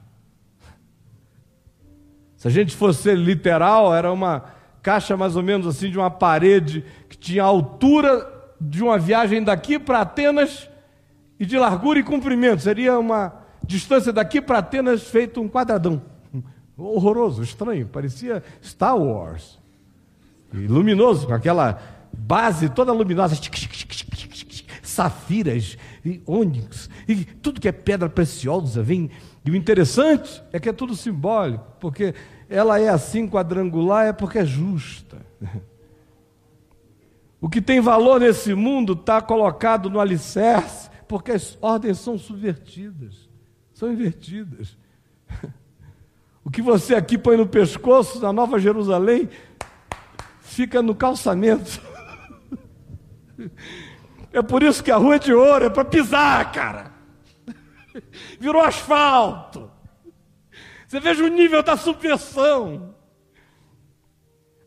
Se 2.35 2.47
a 2.47 2.51
gente 2.51 2.75
fosse 2.75 3.13
literal, 3.15 3.93
era 3.93 4.11
uma 4.11 4.43
caixa 4.81 5.15
mais 5.15 5.35
ou 5.35 5.43
menos 5.43 5.65
assim 5.65 5.89
de 5.89 5.97
uma 5.97 6.11
parede 6.11 6.83
que 7.07 7.17
tinha 7.17 7.43
a 7.43 7.47
altura 7.47 8.29
de 8.59 8.83
uma 8.83 8.97
viagem 8.97 9.41
daqui 9.41 9.79
para 9.79 10.01
Atenas 10.01 10.69
e 11.39 11.45
de 11.45 11.57
largura 11.57 11.99
e 11.99 12.03
comprimento. 12.03 12.61
Seria 12.61 12.99
uma 12.99 13.33
distância 13.65 14.11
daqui 14.11 14.41
para 14.41 14.57
Atenas 14.57 15.03
feito 15.03 15.41
um 15.41 15.47
quadradão. 15.47 16.01
Horroroso, 16.77 17.43
estranho, 17.43 17.87
parecia 17.87 18.43
Star 18.61 18.97
Wars. 18.97 19.59
E 20.53 20.67
luminoso, 20.67 21.27
com 21.27 21.33
aquela 21.33 21.79
base 22.11 22.69
toda 22.69 22.91
luminosa 22.91 23.35
safiras 24.93 25.77
e 26.05 26.21
ônix, 26.25 26.89
e 27.07 27.25
tudo 27.25 27.59
que 27.59 27.67
é 27.67 27.71
pedra 27.71 28.07
preciosa 28.07 28.81
vem. 28.81 29.09
E 29.43 29.51
o 29.51 29.55
interessante 29.55 30.41
é 30.51 30.59
que 30.59 30.69
é 30.69 30.73
tudo 30.73 30.95
simbólico, 30.95 31.65
porque 31.79 32.13
ela 32.49 32.79
é 32.79 32.89
assim 32.89 33.27
quadrangular 33.27 34.07
é 34.07 34.13
porque 34.13 34.39
é 34.39 34.45
justa. 34.45 35.17
O 37.41 37.49
que 37.49 37.61
tem 37.61 37.81
valor 37.81 38.21
nesse 38.21 38.53
mundo 38.53 38.93
está 38.93 39.19
colocado 39.19 39.89
no 39.89 39.99
alicerce, 39.99 40.89
porque 41.09 41.33
as 41.33 41.57
ordens 41.61 41.99
são 41.99 42.17
subvertidas, 42.17 43.29
são 43.73 43.91
invertidas. 43.91 44.77
O 46.45 46.49
que 46.49 46.61
você 46.61 46.95
aqui 46.95 47.17
põe 47.17 47.35
no 47.35 47.47
pescoço, 47.47 48.21
na 48.21 48.31
Nova 48.31 48.59
Jerusalém, 48.59 49.29
fica 50.39 50.81
no 50.81 50.95
calçamento. 50.95 51.81
É 54.33 54.41
por 54.41 54.63
isso 54.63 54.83
que 54.83 54.89
a 54.89 54.97
rua 54.97 55.15
é 55.15 55.19
de 55.19 55.31
ouro, 55.31 55.65
é 55.65 55.69
para 55.69 55.85
pisar, 55.85 56.51
cara. 56.51 56.91
Virou 58.39 58.63
asfalto. 58.63 59.71
Você 60.87 60.99
veja 60.99 61.23
o 61.23 61.27
nível 61.27 61.61
da 61.61 61.77
subversão. 61.77 62.95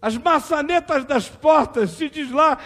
As 0.00 0.16
maçanetas 0.16 1.04
das 1.04 1.28
portas, 1.28 1.90
se 1.90 2.08
diz 2.08 2.30
lá 2.30 2.58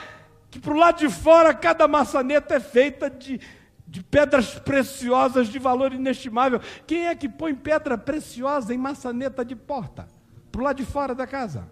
que 0.50 0.58
para 0.58 0.74
o 0.74 0.76
lado 0.76 0.98
de 0.98 1.08
fora 1.08 1.54
cada 1.54 1.88
maçaneta 1.88 2.56
é 2.56 2.60
feita 2.60 3.08
de, 3.08 3.40
de 3.86 4.02
pedras 4.02 4.58
preciosas 4.58 5.48
de 5.48 5.58
valor 5.58 5.94
inestimável. 5.94 6.60
Quem 6.86 7.06
é 7.06 7.14
que 7.14 7.30
põe 7.30 7.54
pedra 7.54 7.96
preciosa 7.96 8.74
em 8.74 8.78
maçaneta 8.78 9.42
de 9.42 9.56
porta? 9.56 10.06
Para 10.52 10.60
o 10.60 10.64
lado 10.64 10.76
de 10.76 10.84
fora 10.84 11.14
da 11.14 11.26
casa. 11.26 11.66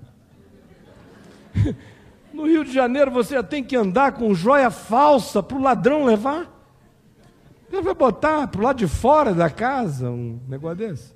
No 2.32 2.46
Rio 2.46 2.64
de 2.64 2.72
Janeiro 2.72 3.10
você 3.10 3.34
já 3.34 3.42
tem 3.42 3.62
que 3.64 3.76
andar 3.76 4.12
com 4.12 4.34
joia 4.34 4.70
falsa 4.70 5.42
para 5.42 5.56
o 5.56 5.62
ladrão 5.62 6.04
levar. 6.04 6.54
Ele 7.70 7.82
vai 7.82 7.94
botar 7.94 8.46
para 8.48 8.60
o 8.60 8.64
lado 8.64 8.78
de 8.78 8.86
fora 8.86 9.34
da 9.34 9.50
casa 9.50 10.10
um 10.10 10.40
negócio 10.48 10.76
desse. 10.76 11.12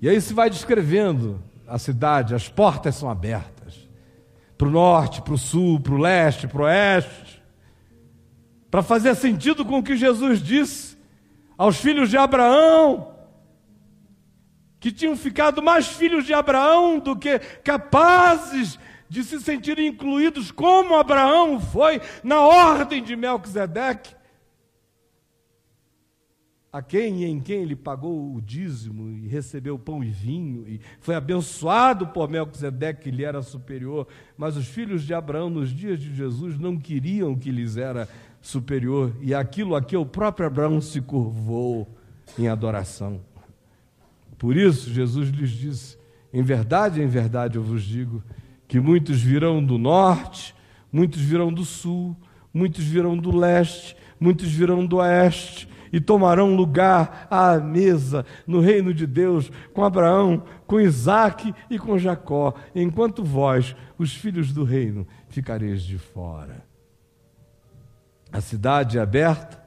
E 0.00 0.08
aí 0.08 0.20
se 0.20 0.34
vai 0.34 0.50
descrevendo 0.50 1.40
a 1.66 1.78
cidade, 1.78 2.34
as 2.34 2.48
portas 2.48 2.94
são 2.94 3.08
abertas. 3.08 3.88
Para 4.58 4.68
o 4.68 4.70
norte, 4.70 5.22
para 5.22 5.34
o 5.34 5.38
sul, 5.38 5.80
para 5.80 5.94
o 5.94 5.98
leste, 5.98 6.46
para 6.46 6.62
o 6.62 6.64
oeste. 6.64 7.42
Para 8.70 8.82
fazer 8.82 9.14
sentido 9.14 9.64
com 9.64 9.78
o 9.78 9.82
que 9.82 9.96
Jesus 9.96 10.40
disse 10.42 10.96
aos 11.56 11.76
filhos 11.76 12.10
de 12.10 12.16
Abraão, 12.16 13.13
que 14.84 14.92
tinham 14.92 15.16
ficado 15.16 15.62
mais 15.62 15.88
filhos 15.88 16.26
de 16.26 16.34
Abraão 16.34 16.98
do 16.98 17.16
que 17.16 17.38
capazes 17.38 18.78
de 19.08 19.24
se 19.24 19.40
sentirem 19.40 19.86
incluídos, 19.86 20.50
como 20.50 20.94
Abraão 20.94 21.58
foi 21.58 22.02
na 22.22 22.42
ordem 22.42 23.02
de 23.02 23.16
Melquisedeque, 23.16 24.14
a 26.70 26.82
quem 26.82 27.22
e 27.22 27.24
em 27.24 27.40
quem 27.40 27.62
ele 27.62 27.74
pagou 27.74 28.34
o 28.34 28.42
dízimo 28.42 29.08
e 29.10 29.26
recebeu 29.26 29.78
pão 29.78 30.04
e 30.04 30.10
vinho, 30.10 30.68
e 30.68 30.78
foi 31.00 31.14
abençoado 31.14 32.08
por 32.08 32.28
Melquisedeque, 32.28 33.04
que 33.04 33.10
lhe 33.10 33.24
era 33.24 33.40
superior, 33.40 34.06
mas 34.36 34.54
os 34.54 34.66
filhos 34.66 35.02
de 35.02 35.14
Abraão, 35.14 35.48
nos 35.48 35.70
dias 35.70 35.98
de 35.98 36.14
Jesus, 36.14 36.58
não 36.58 36.76
queriam 36.76 37.34
que 37.34 37.50
lhes 37.50 37.78
era 37.78 38.06
superior, 38.42 39.16
e 39.22 39.34
aquilo 39.34 39.76
a 39.76 39.80
que 39.80 39.96
o 39.96 40.04
próprio 40.04 40.46
Abraão 40.46 40.78
se 40.82 41.00
curvou 41.00 41.88
em 42.38 42.48
adoração. 42.48 43.22
Por 44.38 44.56
isso, 44.56 44.92
Jesus 44.92 45.30
lhes 45.30 45.50
disse: 45.50 45.98
Em 46.32 46.42
verdade, 46.42 47.02
em 47.02 47.06
verdade 47.06 47.56
eu 47.56 47.62
vos 47.62 47.82
digo 47.82 48.22
que 48.66 48.80
muitos 48.80 49.20
virão 49.20 49.64
do 49.64 49.78
norte, 49.78 50.54
muitos 50.92 51.20
virão 51.20 51.52
do 51.52 51.64
sul, 51.64 52.16
muitos 52.52 52.84
virão 52.84 53.16
do 53.16 53.36
leste, 53.36 53.96
muitos 54.18 54.50
virão 54.50 54.86
do 54.86 54.96
oeste 54.96 55.68
e 55.92 56.00
tomarão 56.00 56.56
lugar 56.56 57.28
à 57.30 57.56
mesa 57.58 58.26
no 58.48 58.58
reino 58.58 58.92
de 58.92 59.06
Deus 59.06 59.48
com 59.72 59.84
Abraão, 59.84 60.42
com 60.66 60.80
Isaac 60.80 61.54
e 61.70 61.78
com 61.78 61.96
Jacó, 61.96 62.52
enquanto 62.74 63.22
vós, 63.22 63.76
os 63.96 64.12
filhos 64.12 64.52
do 64.52 64.64
reino, 64.64 65.06
ficareis 65.28 65.82
de 65.82 65.96
fora. 65.96 66.64
A 68.32 68.40
cidade 68.40 68.98
é 68.98 69.00
aberta 69.00 69.62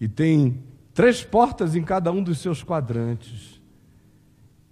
e 0.00 0.06
tem 0.06 0.62
três 0.94 1.24
portas 1.24 1.74
em 1.74 1.82
cada 1.82 2.12
um 2.12 2.22
dos 2.22 2.38
seus 2.38 2.62
quadrantes. 2.62 3.51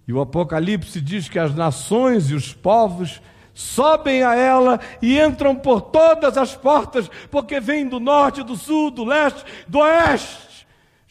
E 0.07 0.13
o 0.13 0.21
Apocalipse 0.21 0.99
diz 0.99 1.29
que 1.29 1.39
as 1.39 1.53
nações 1.53 2.29
e 2.29 2.35
os 2.35 2.53
povos 2.53 3.21
sobem 3.53 4.23
a 4.23 4.35
ela 4.35 4.79
e 5.01 5.19
entram 5.19 5.55
por 5.55 5.81
todas 5.81 6.37
as 6.37 6.55
portas, 6.55 7.09
porque 7.29 7.59
vem 7.59 7.87
do 7.87 7.99
norte, 7.99 8.43
do 8.43 8.55
sul, 8.55 8.91
do 8.91 9.03
leste, 9.03 9.43
do 9.67 9.79
oeste. 9.79 10.51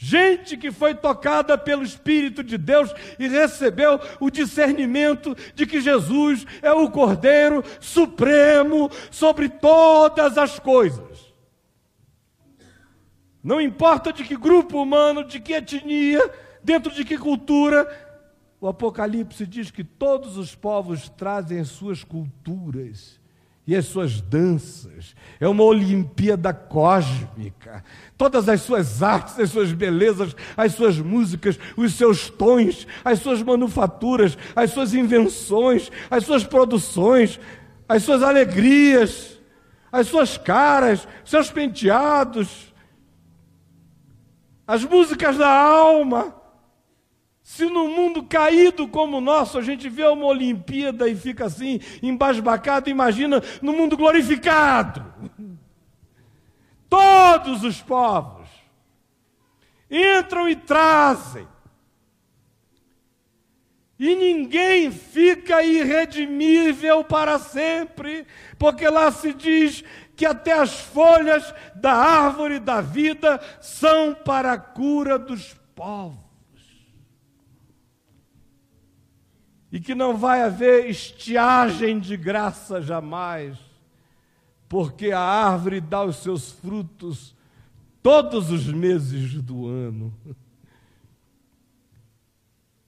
Gente 0.02 0.56
que 0.56 0.72
foi 0.72 0.94
tocada 0.94 1.58
pelo 1.58 1.82
Espírito 1.82 2.42
de 2.42 2.56
Deus 2.56 2.90
e 3.18 3.28
recebeu 3.28 4.00
o 4.18 4.30
discernimento 4.30 5.36
de 5.54 5.66
que 5.66 5.78
Jesus 5.78 6.46
é 6.62 6.72
o 6.72 6.90
Cordeiro 6.90 7.62
Supremo 7.80 8.90
sobre 9.10 9.50
todas 9.50 10.38
as 10.38 10.58
coisas. 10.58 11.34
Não 13.44 13.60
importa 13.60 14.10
de 14.10 14.24
que 14.24 14.36
grupo 14.36 14.82
humano, 14.82 15.22
de 15.22 15.38
que 15.38 15.52
etnia, 15.52 16.30
dentro 16.64 16.90
de 16.92 17.04
que 17.04 17.18
cultura, 17.18 17.86
o 18.60 18.68
Apocalipse 18.68 19.46
diz 19.46 19.70
que 19.70 19.82
todos 19.82 20.36
os 20.36 20.54
povos 20.54 21.08
trazem 21.08 21.60
as 21.60 21.68
suas 21.68 22.04
culturas 22.04 23.18
e 23.66 23.74
as 23.74 23.86
suas 23.86 24.20
danças. 24.20 25.14
É 25.38 25.48
uma 25.48 25.64
Olimpíada 25.64 26.52
cósmica. 26.52 27.82
Todas 28.18 28.50
as 28.50 28.60
suas 28.60 29.02
artes, 29.02 29.38
as 29.38 29.50
suas 29.50 29.72
belezas, 29.72 30.36
as 30.56 30.74
suas 30.74 30.98
músicas, 30.98 31.58
os 31.74 31.94
seus 31.94 32.28
tons, 32.28 32.86
as 33.02 33.20
suas 33.20 33.42
manufaturas, 33.42 34.36
as 34.54 34.72
suas 34.72 34.92
invenções, 34.92 35.90
as 36.10 36.24
suas 36.24 36.44
produções, 36.44 37.40
as 37.88 38.02
suas 38.02 38.22
alegrias, 38.22 39.40
as 39.90 40.06
suas 40.06 40.36
caras, 40.36 41.08
seus 41.24 41.50
penteados, 41.50 42.74
as 44.66 44.84
músicas 44.84 45.38
da 45.38 45.48
alma 45.48 46.34
se 47.50 47.64
no 47.64 47.88
mundo 47.88 48.22
caído 48.22 48.86
como 48.86 49.18
o 49.18 49.20
nosso 49.20 49.58
a 49.58 49.60
gente 49.60 49.88
vê 49.88 50.04
uma 50.04 50.26
Olimpíada 50.26 51.08
e 51.08 51.16
fica 51.16 51.46
assim, 51.46 51.80
embasbacado, 52.00 52.88
imagina 52.88 53.42
no 53.60 53.72
mundo 53.72 53.96
glorificado. 53.96 55.04
Todos 56.88 57.64
os 57.64 57.82
povos 57.82 58.48
entram 59.90 60.48
e 60.48 60.54
trazem 60.54 61.48
E 63.98 64.14
ninguém 64.14 64.92
fica 64.92 65.60
irredimível 65.60 67.02
para 67.02 67.36
sempre, 67.40 68.28
porque 68.60 68.88
lá 68.88 69.10
se 69.10 69.34
diz 69.34 69.82
que 70.14 70.24
até 70.24 70.52
as 70.52 70.78
folhas 70.78 71.52
da 71.74 71.94
árvore 71.94 72.60
da 72.60 72.80
vida 72.80 73.40
são 73.60 74.14
para 74.14 74.52
a 74.52 74.58
cura 74.58 75.18
dos 75.18 75.52
povos. 75.74 76.29
E 79.72 79.78
que 79.78 79.94
não 79.94 80.16
vai 80.16 80.42
haver 80.42 80.88
estiagem 80.90 82.00
de 82.00 82.16
graça 82.16 82.82
jamais, 82.82 83.56
porque 84.68 85.12
a 85.12 85.20
árvore 85.20 85.80
dá 85.80 86.04
os 86.04 86.16
seus 86.16 86.50
frutos 86.50 87.34
todos 88.02 88.50
os 88.50 88.66
meses 88.66 89.40
do 89.42 89.66
ano. 89.66 90.12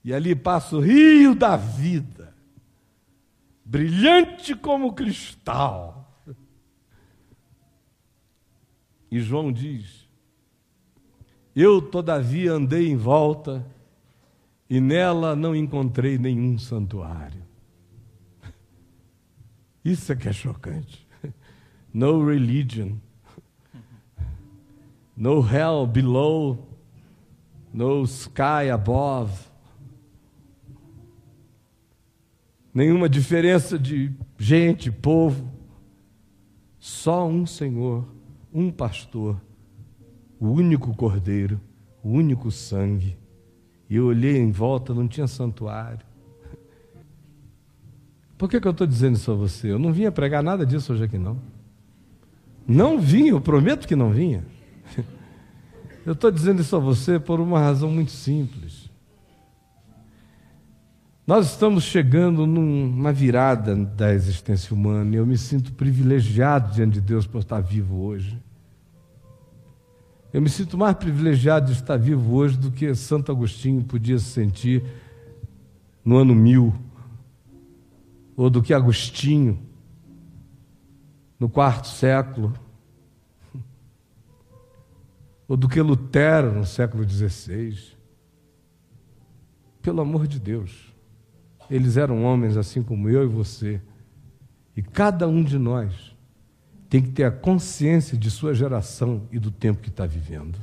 E 0.04 0.12
ali 0.12 0.34
passa 0.34 0.76
o 0.76 0.80
rio 0.80 1.34
da 1.34 1.56
vida, 1.56 2.34
brilhante 3.64 4.54
como 4.54 4.92
cristal. 4.92 6.02
E 9.08 9.20
João 9.20 9.52
diz: 9.52 10.08
Eu, 11.54 11.80
todavia, 11.80 12.52
andei 12.52 12.88
em 12.88 12.96
volta 12.96 13.64
e 14.72 14.80
nela 14.80 15.36
não 15.36 15.54
encontrei 15.54 16.16
nenhum 16.16 16.58
santuário. 16.58 17.42
Isso 19.84 20.10
é 20.10 20.16
que 20.16 20.26
é 20.26 20.32
chocante. 20.32 21.06
No 21.92 22.26
religion, 22.26 22.96
no 25.14 25.46
hell 25.46 25.86
below, 25.86 26.66
no 27.70 28.02
sky 28.04 28.70
above 28.72 29.44
nenhuma 32.72 33.10
diferença 33.10 33.78
de 33.78 34.10
gente, 34.38 34.90
povo. 34.90 35.52
Só 36.78 37.28
um 37.28 37.44
Senhor, 37.44 38.08
um 38.50 38.70
pastor, 38.70 39.38
o 40.40 40.48
único 40.48 40.96
cordeiro, 40.96 41.60
o 42.02 42.08
único 42.08 42.50
sangue. 42.50 43.20
E 43.92 43.96
eu 43.96 44.06
olhei 44.06 44.38
em 44.38 44.50
volta, 44.50 44.94
não 44.94 45.06
tinha 45.06 45.26
santuário. 45.26 45.98
Por 48.38 48.48
que, 48.48 48.58
que 48.58 48.66
eu 48.66 48.70
estou 48.70 48.86
dizendo 48.86 49.16
isso 49.16 49.30
a 49.30 49.34
você? 49.34 49.70
Eu 49.70 49.78
não 49.78 49.92
vinha 49.92 50.10
pregar 50.10 50.42
nada 50.42 50.64
disso 50.64 50.94
hoje 50.94 51.04
aqui, 51.04 51.18
não. 51.18 51.38
Não 52.66 52.98
vinha, 52.98 53.32
eu 53.32 53.40
prometo 53.40 53.86
que 53.86 53.94
não 53.94 54.10
vinha. 54.10 54.46
Eu 56.06 56.14
estou 56.14 56.30
dizendo 56.30 56.62
isso 56.62 56.74
a 56.74 56.78
você 56.78 57.20
por 57.20 57.38
uma 57.38 57.60
razão 57.60 57.90
muito 57.90 58.12
simples. 58.12 58.90
Nós 61.26 61.50
estamos 61.50 61.84
chegando 61.84 62.46
numa 62.46 63.12
virada 63.12 63.76
da 63.76 64.14
existência 64.14 64.74
humana 64.74 65.14
e 65.14 65.18
eu 65.18 65.26
me 65.26 65.38
sinto 65.38 65.70
privilegiado 65.74 66.72
diante 66.72 66.94
de 66.94 67.00
Deus 67.02 67.26
por 67.26 67.40
estar 67.40 67.60
vivo 67.60 68.00
hoje. 68.02 68.42
Eu 70.32 70.40
me 70.40 70.48
sinto 70.48 70.78
mais 70.78 70.96
privilegiado 70.96 71.66
de 71.66 71.72
estar 71.72 71.98
vivo 71.98 72.34
hoje 72.34 72.56
do 72.56 72.70
que 72.70 72.94
Santo 72.94 73.30
Agostinho 73.30 73.84
podia 73.84 74.18
se 74.18 74.24
sentir 74.24 74.82
no 76.02 76.16
ano 76.16 76.34
mil, 76.34 76.74
ou 78.34 78.48
do 78.48 78.62
que 78.62 78.72
Agostinho 78.72 79.60
no 81.38 81.50
quarto 81.50 81.86
século, 81.88 82.54
ou 85.46 85.54
do 85.54 85.68
que 85.68 85.82
Lutero 85.82 86.50
no 86.52 86.64
século 86.64 87.06
XVI. 87.06 87.92
Pelo 89.82 90.00
amor 90.00 90.26
de 90.26 90.40
Deus. 90.40 90.94
Eles 91.68 91.98
eram 91.98 92.24
homens 92.24 92.56
assim 92.56 92.82
como 92.82 93.08
eu 93.08 93.24
e 93.24 93.26
você. 93.26 93.82
E 94.74 94.80
cada 94.80 95.28
um 95.28 95.44
de 95.44 95.58
nós 95.58 96.11
tem 96.92 97.00
que 97.00 97.08
ter 97.08 97.24
a 97.24 97.30
consciência 97.30 98.18
de 98.18 98.30
sua 98.30 98.52
geração 98.52 99.26
e 99.32 99.38
do 99.38 99.50
tempo 99.50 99.80
que 99.80 99.88
está 99.88 100.04
vivendo. 100.04 100.58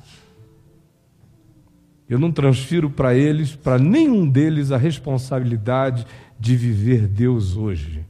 Eu 2.08 2.20
não 2.20 2.32
transfiro 2.32 2.88
para 2.88 3.16
eles, 3.16 3.56
para 3.56 3.80
nenhum 3.80 4.30
deles, 4.30 4.72
a 4.72 4.78
responsabilidade 4.78 6.06
de 6.40 6.56
viver 6.56 7.08
Deus 7.08 7.58
hoje. 7.58 8.06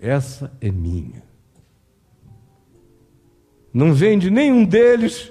Essa 0.00 0.52
é 0.60 0.72
minha. 0.72 1.22
Não 3.72 3.94
vem 3.94 4.18
de 4.18 4.28
nenhum 4.28 4.64
deles 4.64 5.30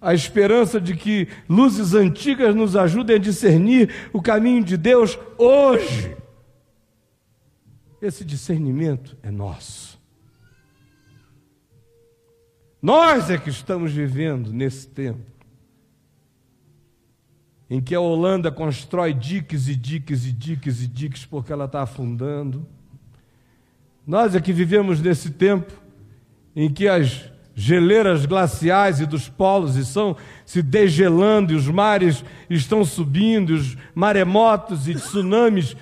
a 0.00 0.14
esperança 0.14 0.80
de 0.80 0.96
que 0.96 1.28
luzes 1.46 1.92
antigas 1.92 2.54
nos 2.54 2.74
ajudem 2.74 3.16
a 3.16 3.18
discernir 3.18 4.08
o 4.14 4.22
caminho 4.22 4.64
de 4.64 4.78
Deus 4.78 5.18
hoje. 5.36 6.16
Esse 8.00 8.24
discernimento 8.24 9.14
é 9.22 9.30
nosso. 9.30 9.99
Nós 12.82 13.28
é 13.28 13.36
que 13.36 13.50
estamos 13.50 13.92
vivendo 13.92 14.52
nesse 14.52 14.88
tempo 14.88 15.30
em 17.68 17.80
que 17.80 17.94
a 17.94 18.00
Holanda 18.00 18.50
constrói 18.50 19.14
diques 19.14 19.68
e 19.68 19.76
diques 19.76 20.26
e 20.26 20.32
diques 20.32 20.82
e 20.82 20.88
diques 20.88 21.24
porque 21.24 21.52
ela 21.52 21.66
está 21.66 21.82
afundando. 21.82 22.66
Nós 24.04 24.34
é 24.34 24.40
que 24.40 24.52
vivemos 24.52 25.00
nesse 25.00 25.30
tempo 25.30 25.72
em 26.56 26.68
que 26.68 26.88
as 26.88 27.30
geleiras 27.54 28.26
glaciais 28.26 29.00
e 29.00 29.06
dos 29.06 29.28
polos 29.28 29.76
estão 29.76 30.16
se 30.44 30.62
degelando 30.62 31.52
e 31.52 31.56
os 31.56 31.68
mares 31.68 32.24
estão 32.48 32.84
subindo, 32.84 33.50
os 33.50 33.76
maremotos 33.94 34.88
e 34.88 34.94
tsunamis 34.94 35.76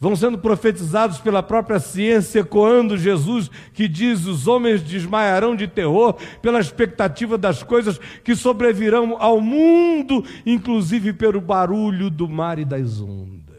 vão 0.00 0.16
sendo 0.16 0.38
profetizados 0.38 1.18
pela 1.18 1.42
própria 1.42 1.78
ciência, 1.78 2.40
ecoando 2.40 2.96
Jesus, 2.96 3.50
que 3.74 3.86
diz: 3.86 4.24
os 4.26 4.48
homens 4.48 4.82
desmaiarão 4.82 5.54
de 5.54 5.68
terror 5.68 6.14
pela 6.40 6.58
expectativa 6.58 7.36
das 7.36 7.62
coisas 7.62 7.98
que 8.24 8.34
sobrevirão 8.34 9.16
ao 9.20 9.40
mundo, 9.42 10.24
inclusive 10.46 11.12
pelo 11.12 11.40
barulho 11.40 12.08
do 12.08 12.26
mar 12.26 12.58
e 12.58 12.64
das 12.64 12.98
ondas. 12.98 13.50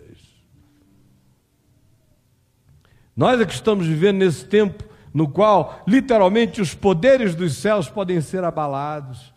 Nós 3.16 3.40
é 3.40 3.46
que 3.46 3.54
estamos 3.54 3.86
vivendo 3.86 4.18
nesse 4.18 4.46
tempo 4.46 4.84
no 5.14 5.28
qual, 5.28 5.84
literalmente, 5.88 6.62
os 6.62 6.74
poderes 6.74 7.36
dos 7.36 7.58
céus 7.58 7.88
podem 7.90 8.20
ser 8.22 8.44
abalados. 8.44 9.32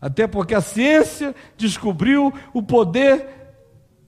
Até 0.00 0.28
porque 0.28 0.54
a 0.54 0.60
ciência 0.60 1.34
descobriu 1.56 2.32
o 2.54 2.62
poder 2.62 3.37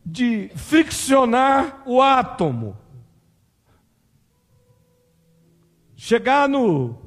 de 0.05 0.51
friccionar 0.55 1.83
o 1.87 2.01
átomo. 2.01 2.77
Chegar 5.97 6.49
no 6.49 6.99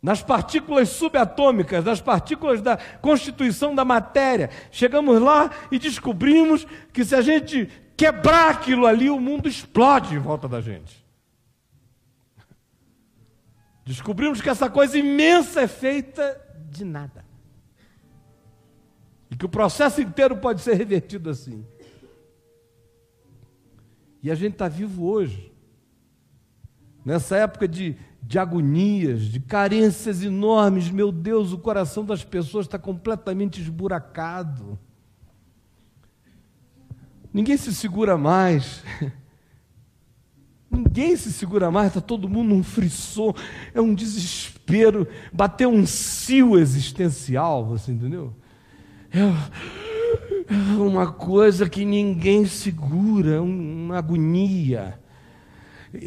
nas 0.00 0.22
partículas 0.22 0.90
subatômicas, 0.90 1.84
nas 1.84 2.00
partículas 2.00 2.62
da 2.62 2.76
constituição 3.00 3.74
da 3.74 3.84
matéria. 3.84 4.48
Chegamos 4.70 5.20
lá 5.20 5.50
e 5.72 5.78
descobrimos 5.78 6.66
que 6.92 7.04
se 7.04 7.14
a 7.14 7.20
gente 7.20 7.68
quebrar 7.96 8.50
aquilo 8.50 8.86
ali, 8.86 9.10
o 9.10 9.18
mundo 9.18 9.48
explode 9.48 10.14
em 10.14 10.18
volta 10.18 10.48
da 10.48 10.60
gente. 10.60 11.04
Descobrimos 13.84 14.40
que 14.40 14.48
essa 14.48 14.70
coisa 14.70 14.96
imensa 14.98 15.62
é 15.62 15.66
feita 15.66 16.40
de 16.70 16.84
nada. 16.84 17.27
E 19.30 19.36
que 19.36 19.44
o 19.44 19.48
processo 19.48 20.00
inteiro 20.00 20.36
pode 20.36 20.60
ser 20.60 20.74
revertido 20.74 21.30
assim. 21.30 21.64
E 24.22 24.30
a 24.30 24.34
gente 24.34 24.54
está 24.54 24.68
vivo 24.68 25.06
hoje, 25.06 25.52
nessa 27.04 27.36
época 27.36 27.68
de, 27.68 27.96
de 28.22 28.38
agonias, 28.38 29.22
de 29.22 29.38
carências 29.38 30.22
enormes. 30.22 30.90
Meu 30.90 31.12
Deus, 31.12 31.52
o 31.52 31.58
coração 31.58 32.04
das 32.04 32.24
pessoas 32.24 32.66
está 32.66 32.78
completamente 32.78 33.60
esburacado. 33.60 34.78
Ninguém 37.32 37.56
se 37.56 37.72
segura 37.74 38.16
mais. 38.16 38.82
Ninguém 40.70 41.16
se 41.16 41.32
segura 41.32 41.70
mais, 41.70 41.88
está 41.88 42.00
todo 42.00 42.28
mundo 42.28 42.48
num 42.48 42.62
frisson, 42.62 43.32
é 43.72 43.80
um 43.80 43.94
desespero, 43.94 45.08
bateu 45.32 45.70
um 45.70 45.86
cio 45.86 46.58
existencial, 46.58 47.64
você 47.64 47.90
entendeu? 47.90 48.34
É 49.12 50.78
uma 50.78 51.12
coisa 51.12 51.68
que 51.68 51.84
ninguém 51.84 52.46
segura, 52.46 53.42
uma 53.42 53.98
agonia. 53.98 54.98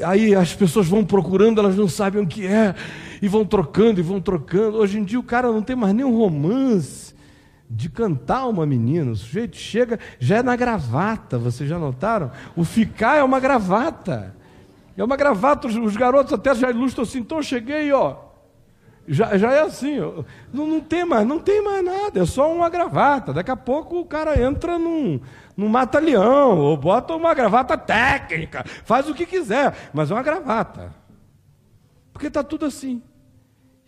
Aí 0.05 0.35
as 0.35 0.53
pessoas 0.53 0.87
vão 0.87 1.03
procurando, 1.03 1.59
elas 1.59 1.75
não 1.75 1.87
sabem 1.87 2.23
o 2.23 2.27
que 2.27 2.45
é, 2.45 2.75
e 3.21 3.27
vão 3.27 3.45
trocando 3.45 3.99
e 3.99 4.03
vão 4.03 4.21
trocando. 4.21 4.77
Hoje 4.77 4.99
em 4.99 5.03
dia 5.03 5.19
o 5.19 5.23
cara 5.23 5.51
não 5.51 5.61
tem 5.61 5.75
mais 5.75 5.93
nem 5.93 6.05
um 6.05 6.17
romance 6.17 7.15
de 7.69 7.89
cantar 7.89 8.47
uma 8.47 8.65
menina. 8.65 9.11
O 9.11 9.15
sujeito 9.15 9.57
chega, 9.57 9.99
já 10.19 10.37
é 10.37 10.43
na 10.43 10.55
gravata, 10.55 11.37
vocês 11.37 11.69
já 11.69 11.79
notaram? 11.79 12.31
O 12.55 12.63
ficar 12.63 13.17
é 13.17 13.23
uma 13.23 13.39
gravata. 13.39 14.35
É 14.95 15.03
uma 15.03 15.15
gravata, 15.15 15.67
os 15.67 15.95
garotos 15.95 16.33
até 16.33 16.53
já 16.53 16.69
ilustram 16.69 17.03
assim, 17.03 17.19
então 17.19 17.41
cheguei, 17.41 17.91
ó. 17.91 18.30
Já, 19.07 19.37
já 19.37 19.51
é 19.51 19.61
assim, 19.61 19.97
não, 20.53 20.67
não 20.67 20.79
tem 20.79 21.03
mais, 21.03 21.25
não 21.27 21.39
tem 21.39 21.61
mais 21.61 21.83
nada, 21.83 22.21
é 22.21 22.25
só 22.25 22.53
uma 22.53 22.69
gravata. 22.69 23.33
Daqui 23.33 23.51
a 23.51 23.55
pouco 23.55 23.99
o 23.99 24.05
cara 24.05 24.39
entra 24.41 24.77
num, 24.77 25.19
num 25.57 25.67
mata-leão, 25.67 26.57
ou 26.59 26.77
bota 26.77 27.15
uma 27.15 27.33
gravata 27.33 27.77
técnica, 27.77 28.63
faz 28.83 29.09
o 29.09 29.13
que 29.13 29.25
quiser, 29.25 29.89
mas 29.93 30.11
é 30.11 30.13
uma 30.13 30.23
gravata. 30.23 30.93
Porque 32.13 32.27
está 32.27 32.43
tudo 32.43 32.65
assim. 32.65 33.01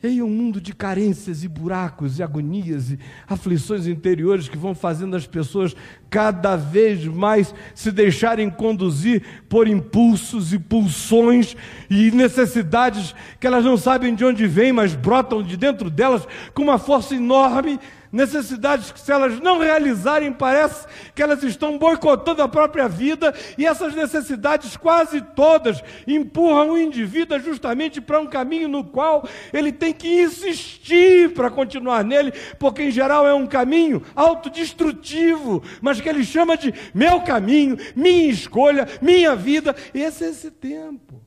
E 0.04 0.08
aí 0.08 0.22
um 0.22 0.28
mundo 0.28 0.60
de 0.60 0.76
carências 0.76 1.46
e 1.46 1.48
buracos 1.48 2.20
e 2.20 2.24
agonias 2.24 2.92
e 2.92 3.00
aflições 3.26 3.88
interiores 3.88 4.50
que 4.50 4.58
vão 4.58 4.76
fazendo 4.76 5.16
as 5.16 5.26
pessoas 5.26 5.74
cada 6.10 6.58
vez 6.58 7.06
mais 7.06 7.56
se 7.74 7.89
deixarem 7.89 8.50
conduzir 8.50 9.24
por 9.48 9.66
impulsos 9.66 10.52
e 10.52 10.60
pulsões 10.60 11.56
e 11.89 12.12
necessidades 12.12 13.16
que 13.39 13.48
elas 13.48 13.63
não 13.63 13.78
sabem 13.78 14.13
de 14.13 14.26
onde 14.26 14.46
vêm, 14.46 14.74
mas 14.74 14.94
brotam 14.94 15.42
de 15.42 15.56
dentro 15.56 15.89
delas 15.89 16.28
com 16.54 16.63
uma 16.63 16.78
força 16.78 17.16
enorme 17.16 17.80
necessidades 18.13 18.91
que, 18.91 18.99
se 18.99 19.12
elas 19.12 19.39
não 19.39 19.58
realizarem, 19.58 20.32
parece 20.32 20.86
que 21.15 21.23
elas 21.23 21.41
estão 21.41 21.80
boicotando 21.80 22.43
a 22.43 22.47
própria 22.47 22.88
vida, 22.88 23.34
e 23.58 23.65
essas 23.65 23.95
necessidades, 23.95 24.78
quase 24.78 25.19
todas, 25.19 25.84
empurram 26.08 26.73
o 26.73 26.78
indivíduo 26.78 27.39
justamente 27.39 27.99
para 27.99 28.19
um 28.19 28.28
caminho 28.28 28.69
no 28.69 28.84
qual 28.84 29.28
ele 29.52 29.71
tem 29.71 29.91
que 29.91 30.21
insistir 30.21 31.34
para 31.34 31.49
continuar 31.49 32.04
nele, 32.04 32.32
porque 32.60 32.84
em 32.84 32.91
geral 32.91 33.28
é 33.28 33.34
um 33.34 33.47
caminho 33.47 34.04
autodestrutivo, 34.15 35.63
mas 35.82 35.99
que 35.99 36.08
ele 36.08 36.23
chama 36.23 36.56
de 36.56 36.71
meu 36.93 37.21
caminho, 37.21 37.78
minha 37.95 38.30
escolha, 38.30 38.88
minha 39.02 39.36
vida. 39.36 39.76
Esse 39.91 40.26
é 40.26 40.30
esse 40.30 40.52
tempo. 40.52 41.19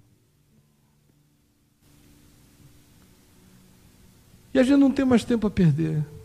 E 4.55 4.59
a 4.59 4.63
gente 4.63 4.79
não 4.79 4.91
tem 4.91 5.05
mais 5.05 5.25
tempo 5.25 5.47
a 5.47 5.51
perder. 5.51 6.16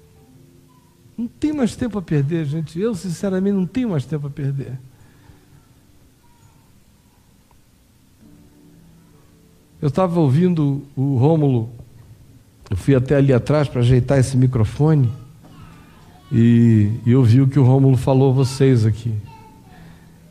Não 1.21 1.27
tem 1.27 1.53
mais 1.53 1.75
tempo 1.75 1.99
a 1.99 2.01
perder, 2.01 2.45
gente. 2.45 2.79
Eu, 2.79 2.95
sinceramente, 2.95 3.53
não 3.53 3.67
tenho 3.67 3.91
mais 3.91 4.03
tempo 4.05 4.25
a 4.25 4.29
perder. 4.31 4.79
Eu 9.79 9.89
estava 9.89 10.19
ouvindo 10.19 10.81
o 10.95 11.17
Rômulo, 11.17 11.69
eu 12.71 12.75
fui 12.75 12.95
até 12.95 13.17
ali 13.17 13.31
atrás 13.31 13.67
para 13.67 13.81
ajeitar 13.81 14.17
esse 14.17 14.35
microfone 14.35 15.11
e, 16.31 16.89
e 17.05 17.15
ouvi 17.15 17.39
o 17.39 17.47
que 17.47 17.59
o 17.59 17.63
Rômulo 17.63 17.97
falou 17.97 18.31
a 18.31 18.33
vocês 18.33 18.83
aqui. 18.83 19.13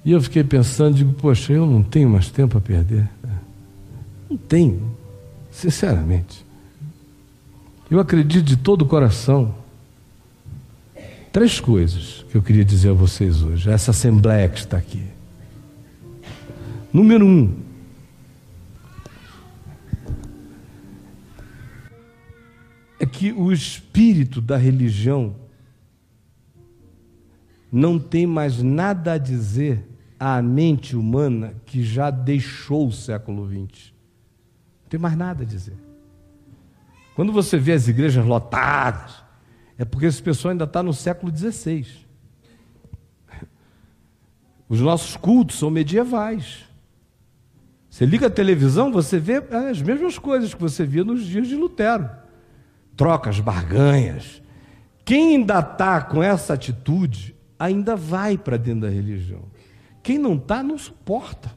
E 0.05 0.11
eu 0.11 0.21
fiquei 0.21 0.43
pensando, 0.43 0.97
digo, 0.97 1.13
poxa, 1.13 1.53
eu 1.53 1.67
não 1.67 1.85
tenho 1.85 2.11
mais 2.11 2.33
tempo 2.33 2.59
a 2.59 2.61
perder. 2.61 3.09
Não 4.29 4.37
tenho, 4.37 4.91
sinceramente. 5.53 6.45
Eu 7.89 8.01
acredito 8.01 8.45
de 8.45 8.57
todo 8.57 8.83
o 8.83 8.87
coração 8.87 9.55
Três 11.33 11.61
coisas 11.61 12.25
que 12.29 12.37
eu 12.37 12.43
queria 12.43 12.65
dizer 12.65 12.91
a 12.91 12.93
vocês 12.93 13.43
hoje, 13.43 13.71
essa 13.71 13.93
assembleia 13.93 14.49
que 14.49 14.59
está 14.59 14.77
aqui. 14.77 15.05
Número 16.93 17.25
um, 17.25 17.57
é 22.99 23.07
que 23.07 23.33
o 23.33 23.53
espírito 23.53 24.41
da 24.41 24.57
religião 24.57 25.37
não 27.71 27.97
tem 27.97 28.27
mais 28.27 28.61
nada 28.61 29.13
a 29.13 29.19
dizer 29.19 29.89
à 30.19 30.43
mente 30.43 30.97
humana 30.97 31.55
que 31.65 31.85
já 31.85 32.11
deixou 32.11 32.89
o 32.89 32.93
século 32.93 33.49
XX. 33.49 33.93
Não 34.83 34.89
tem 34.89 34.99
mais 34.99 35.17
nada 35.17 35.45
a 35.45 35.47
dizer. 35.47 35.77
Quando 37.15 37.33
você 37.33 37.57
vê 37.57 37.73
as 37.73 37.87
igrejas 37.87 38.27
lotadas, 38.27 39.30
é 39.81 39.85
porque 39.87 40.05
esse 40.05 40.23
pessoal 40.23 40.53
ainda 40.53 40.65
está 40.65 40.83
no 40.83 40.93
século 40.93 41.35
XVI. 41.35 41.87
Os 44.69 44.79
nossos 44.79 45.17
cultos 45.17 45.59
são 45.59 45.71
medievais. 45.71 46.67
Você 47.89 48.05
liga 48.05 48.27
a 48.27 48.31
televisão, 48.31 48.93
você 48.93 49.19
vê 49.19 49.43
é, 49.51 49.71
as 49.71 49.81
mesmas 49.81 50.19
coisas 50.19 50.53
que 50.53 50.61
você 50.61 50.85
via 50.85 51.03
nos 51.03 51.25
dias 51.25 51.49
de 51.49 51.57
Lutero. 51.57 52.11
Trocas, 52.95 53.41
barganhas. 53.41 54.43
Quem 55.03 55.37
ainda 55.37 55.61
está 55.61 56.03
com 56.03 56.23
essa 56.23 56.53
atitude, 56.53 57.35
ainda 57.59 57.97
vai 57.97 58.37
para 58.37 58.59
dentro 58.59 58.83
da 58.83 58.91
religião. 58.91 59.45
Quem 60.03 60.19
não 60.19 60.35
está, 60.35 60.63
não 60.63 60.77
suporta. 60.77 61.51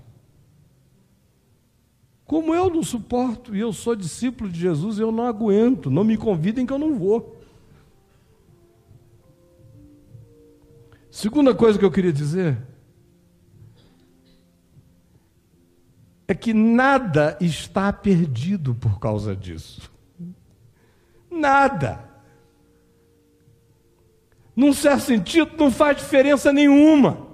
Como 2.24 2.56
eu 2.56 2.70
não 2.70 2.84
suporto, 2.84 3.54
e 3.54 3.60
eu 3.60 3.74
sou 3.74 3.98
discípulo 3.98 4.50
de 4.50 4.62
Jesus, 4.62 4.98
eu 4.98 5.12
não 5.12 5.26
aguento, 5.26 5.92
não 5.92 6.06
me 6.06 6.16
convidem 6.16 6.66
que 6.66 6.72
eu 6.72 6.80
não 6.80 6.98
vou. 6.98 7.33
Segunda 11.14 11.54
coisa 11.54 11.78
que 11.78 11.86
eu 11.86 11.92
queria 11.92 12.12
dizer 12.12 12.58
é 16.28 16.34
que 16.34 16.56
nada 16.56 17.38
está 17.40 17.94
perdido 17.94 18.74
por 18.74 19.00
causa 19.00 19.36
disso. 19.36 19.92
Nada. 21.30 22.04
Num 24.56 24.74
certo 24.74 25.02
sentido, 25.02 25.56
não 25.56 25.70
faz 25.70 25.98
diferença 25.98 26.52
nenhuma. 26.52 27.28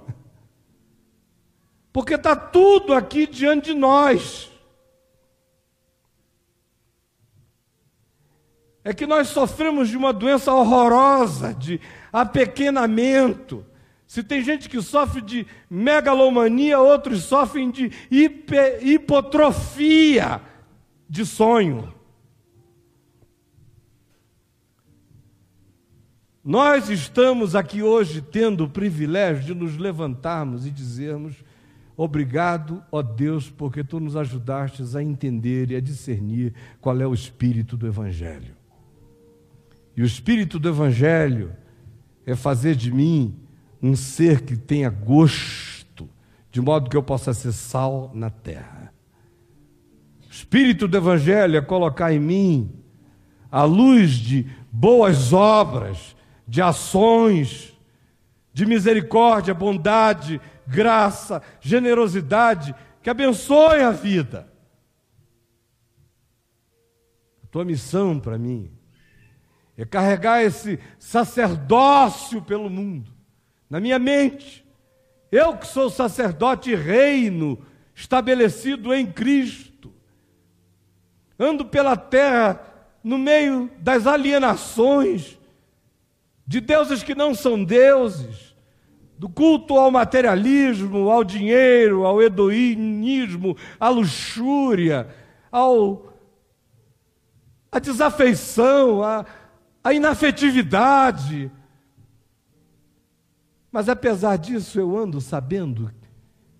Porque 1.90 2.16
está 2.16 2.36
tudo 2.36 2.92
aqui 2.92 3.26
diante 3.26 3.72
de 3.72 3.78
nós. 3.78 4.52
É 8.84 8.92
que 8.92 9.06
nós 9.06 9.28
sofremos 9.28 9.88
de 9.88 9.96
uma 9.96 10.12
doença 10.12 10.52
horrorosa, 10.52 11.54
de 11.54 11.80
apequenamento, 12.12 13.69
se 14.10 14.24
tem 14.24 14.42
gente 14.42 14.68
que 14.68 14.82
sofre 14.82 15.20
de 15.20 15.46
megalomania, 15.70 16.80
outros 16.80 17.22
sofrem 17.22 17.70
de 17.70 17.92
hipotrofia 18.82 20.40
de 21.08 21.24
sonho. 21.24 21.94
Nós 26.42 26.90
estamos 26.90 27.54
aqui 27.54 27.84
hoje 27.84 28.20
tendo 28.20 28.64
o 28.64 28.68
privilégio 28.68 29.44
de 29.44 29.54
nos 29.54 29.76
levantarmos 29.76 30.66
e 30.66 30.72
dizermos: 30.72 31.36
Obrigado, 31.96 32.82
ó 32.90 33.02
Deus, 33.02 33.48
porque 33.48 33.84
tu 33.84 34.00
nos 34.00 34.16
ajudastes 34.16 34.96
a 34.96 35.02
entender 35.04 35.70
e 35.70 35.76
a 35.76 35.80
discernir 35.80 36.52
qual 36.80 37.00
é 37.00 37.06
o 37.06 37.14
espírito 37.14 37.76
do 37.76 37.86
Evangelho. 37.86 38.56
E 39.96 40.02
o 40.02 40.04
espírito 40.04 40.58
do 40.58 40.68
Evangelho 40.68 41.54
é 42.26 42.34
fazer 42.34 42.74
de 42.74 42.90
mim 42.90 43.46
um 43.82 43.96
ser 43.96 44.42
que 44.42 44.56
tenha 44.56 44.90
gosto, 44.90 46.08
de 46.50 46.60
modo 46.60 46.90
que 46.90 46.96
eu 46.96 47.02
possa 47.02 47.32
ser 47.32 47.52
sal 47.52 48.10
na 48.14 48.28
terra. 48.28 48.92
O 50.28 50.30
espírito 50.30 50.86
do 50.86 50.96
Evangelho 50.96 51.56
é 51.56 51.60
colocar 51.60 52.12
em 52.12 52.20
mim 52.20 52.82
a 53.50 53.64
luz 53.64 54.12
de 54.12 54.46
boas 54.70 55.32
obras, 55.32 56.14
de 56.46 56.60
ações, 56.60 57.76
de 58.52 58.66
misericórdia, 58.66 59.54
bondade, 59.54 60.40
graça, 60.66 61.42
generosidade, 61.60 62.74
que 63.02 63.08
abençoe 63.08 63.80
a 63.80 63.90
vida. 63.90 64.52
A 67.42 67.46
tua 67.46 67.64
missão 67.64 68.20
para 68.20 68.38
mim 68.38 68.70
é 69.76 69.84
carregar 69.84 70.42
esse 70.42 70.78
sacerdócio 70.98 72.42
pelo 72.42 72.68
mundo 72.68 73.19
na 73.70 73.78
minha 73.78 73.98
mente. 73.98 74.66
Eu 75.30 75.56
que 75.56 75.66
sou 75.66 75.88
sacerdote 75.88 76.72
e 76.72 76.74
reino 76.74 77.64
estabelecido 77.94 78.92
em 78.92 79.06
Cristo. 79.06 79.94
Ando 81.38 81.64
pela 81.64 81.96
terra 81.96 82.60
no 83.02 83.16
meio 83.16 83.70
das 83.78 84.06
alienações 84.06 85.38
de 86.46 86.60
deuses 86.60 87.02
que 87.02 87.14
não 87.14 87.32
são 87.32 87.62
deuses, 87.62 88.50
do 89.16 89.28
culto 89.28 89.78
ao 89.78 89.90
materialismo, 89.90 91.08
ao 91.10 91.22
dinheiro, 91.22 92.04
ao 92.04 92.20
hedonismo, 92.20 93.56
à 93.78 93.88
luxúria, 93.88 95.06
ao 95.52 96.10
à 97.70 97.78
desafeição, 97.78 99.02
à, 99.02 99.24
à 99.84 99.92
inafetividade, 99.92 101.52
mas 103.72 103.88
apesar 103.88 104.36
disso, 104.36 104.78
eu 104.78 104.96
ando 104.98 105.20
sabendo 105.20 105.90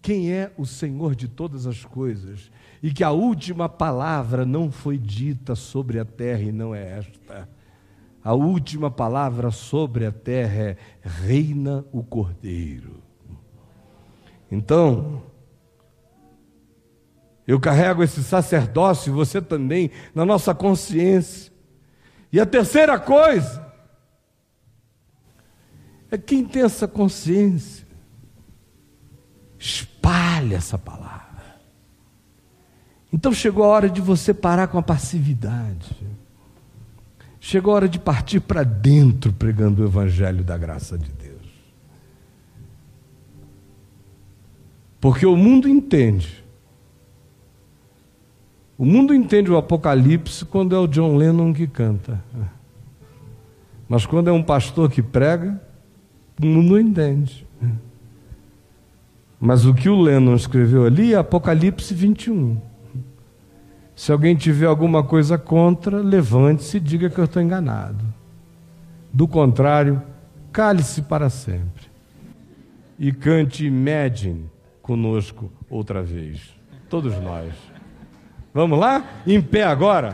quem 0.00 0.32
é 0.32 0.52
o 0.56 0.64
Senhor 0.64 1.14
de 1.14 1.28
todas 1.28 1.66
as 1.66 1.84
coisas 1.84 2.50
e 2.82 2.92
que 2.92 3.04
a 3.04 3.10
última 3.10 3.68
palavra 3.68 4.46
não 4.46 4.70
foi 4.70 4.96
dita 4.96 5.54
sobre 5.54 5.98
a 5.98 6.04
terra 6.04 6.42
e 6.42 6.52
não 6.52 6.74
é 6.74 6.98
esta. 6.98 7.48
A 8.22 8.34
última 8.34 8.90
palavra 8.90 9.50
sobre 9.50 10.06
a 10.06 10.12
terra 10.12 10.62
é: 10.62 10.76
reina 11.02 11.84
o 11.92 12.02
Cordeiro. 12.02 13.02
Então, 14.50 15.22
eu 17.46 17.58
carrego 17.58 18.02
esse 18.02 18.22
sacerdócio, 18.22 19.12
você 19.12 19.40
também, 19.40 19.90
na 20.14 20.24
nossa 20.24 20.54
consciência, 20.54 21.52
E 22.32 22.38
a 22.38 22.46
terceira 22.46 22.98
coisa 22.98 23.69
é 26.10 26.18
quem 26.18 26.44
tem 26.44 26.62
essa 26.62 26.88
consciência, 26.88 27.86
espalha 29.58 30.56
essa 30.56 30.76
palavra. 30.76 31.20
Então 33.12 33.32
chegou 33.32 33.64
a 33.64 33.68
hora 33.68 33.88
de 33.88 34.00
você 34.00 34.32
parar 34.34 34.68
com 34.68 34.78
a 34.78 34.82
passividade. 34.82 35.96
Chegou 37.40 37.72
a 37.72 37.76
hora 37.76 37.88
de 37.88 37.98
partir 37.98 38.40
para 38.40 38.62
dentro 38.62 39.32
pregando 39.32 39.82
o 39.82 39.86
evangelho 39.86 40.44
da 40.44 40.56
graça 40.56 40.98
de 40.98 41.10
Deus. 41.10 41.30
Porque 45.00 45.24
o 45.24 45.36
mundo 45.36 45.68
entende. 45.68 46.44
O 48.76 48.84
mundo 48.84 49.14
entende 49.14 49.50
o 49.50 49.56
Apocalipse 49.56 50.44
quando 50.44 50.74
é 50.74 50.78
o 50.78 50.86
John 50.86 51.16
Lennon 51.16 51.52
que 51.52 51.66
canta. 51.66 52.22
Mas 53.88 54.06
quando 54.06 54.28
é 54.28 54.32
um 54.32 54.42
pastor 54.42 54.90
que 54.90 55.02
prega, 55.02 55.60
o 56.40 56.46
mundo 56.46 56.70
não 56.70 56.80
entende. 56.80 57.46
Mas 59.38 59.64
o 59.64 59.72
que 59.72 59.88
o 59.88 60.00
Lennon 60.00 60.34
escreveu 60.34 60.84
ali 60.84 61.14
é 61.14 61.16
Apocalipse 61.16 61.94
21. 61.94 62.60
Se 63.96 64.12
alguém 64.12 64.34
tiver 64.34 64.66
alguma 64.66 65.02
coisa 65.02 65.38
contra, 65.38 65.98
levante-se 65.98 66.76
e 66.76 66.80
diga 66.80 67.08
que 67.08 67.18
eu 67.18 67.24
estou 67.24 67.42
enganado. 67.42 68.04
Do 69.12 69.26
contrário, 69.26 70.02
cale-se 70.52 71.02
para 71.02 71.28
sempre. 71.30 71.88
E 72.98 73.12
cante 73.12 73.66
Imagine 73.66 74.44
conosco 74.82 75.50
outra 75.68 76.02
vez. 76.02 76.54
Todos 76.88 77.18
nós. 77.20 77.52
Vamos 78.52 78.78
lá? 78.78 79.22
Em 79.26 79.40
pé 79.40 79.64
agora? 79.64 80.12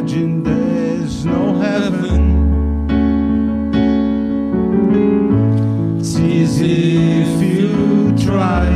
Imagine 0.00 0.42
there's 0.42 1.26
no 1.26 1.52
heaven. 1.56 2.22
It's 6.00 6.16
easy 6.16 7.20
if 7.20 7.42
you 7.42 8.16
try. 8.16 8.70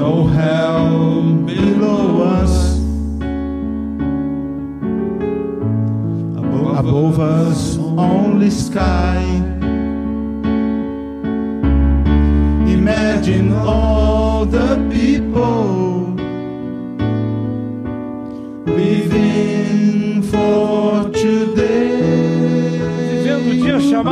No 0.00 0.26
hell 0.28 1.34
below 1.44 2.22
us. 2.22 2.78
Above, 6.38 6.86
above 6.86 7.20
us, 7.20 7.76
only 7.98 8.48
sky. 8.48 9.20
Imagine 12.66 13.52
all 13.52 13.95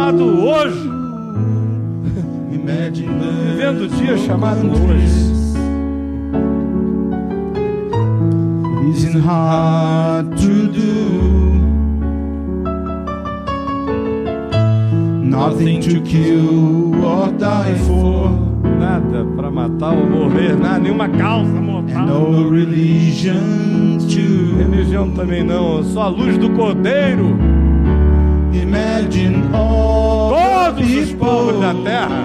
chamado 0.05 0.25
hoje. 0.45 0.91
The 2.51 2.91
Vivendo 2.91 3.85
o 3.85 3.89
dia 3.89 4.19
chamado 4.19 4.67
hoje. 4.67 5.33
It 8.83 8.89
isn't 8.91 9.21
hard 9.21 10.37
to 10.37 10.69
do. 10.69 11.55
Nothing 15.25 15.81
to 15.81 16.03
kill 16.03 16.95
or 17.03 17.33
die 17.33 17.75
for. 17.87 18.31
Nada 18.79 19.25
para 19.37 19.51
matar 19.51 19.95
ou 19.95 20.07
morrer, 20.07 20.55
nada, 20.55 20.81
nenhuma 20.81 21.09
causa 21.09 21.51
And 21.51 21.63
mortal. 21.63 22.07
no 22.07 22.51
religion 22.51 23.99
to 23.99 24.57
Religião 24.59 25.11
também 25.13 25.43
não, 25.43 25.83
só 25.83 26.03
a 26.03 26.09
luz 26.09 26.37
do 26.37 26.51
Cordeiro. 26.51 27.55
imagine 28.55 29.55
all 29.55 29.94
Todos 30.65 30.91
os 30.91 31.13
povos 31.13 31.61
da 31.61 31.75
terra. 31.75 32.25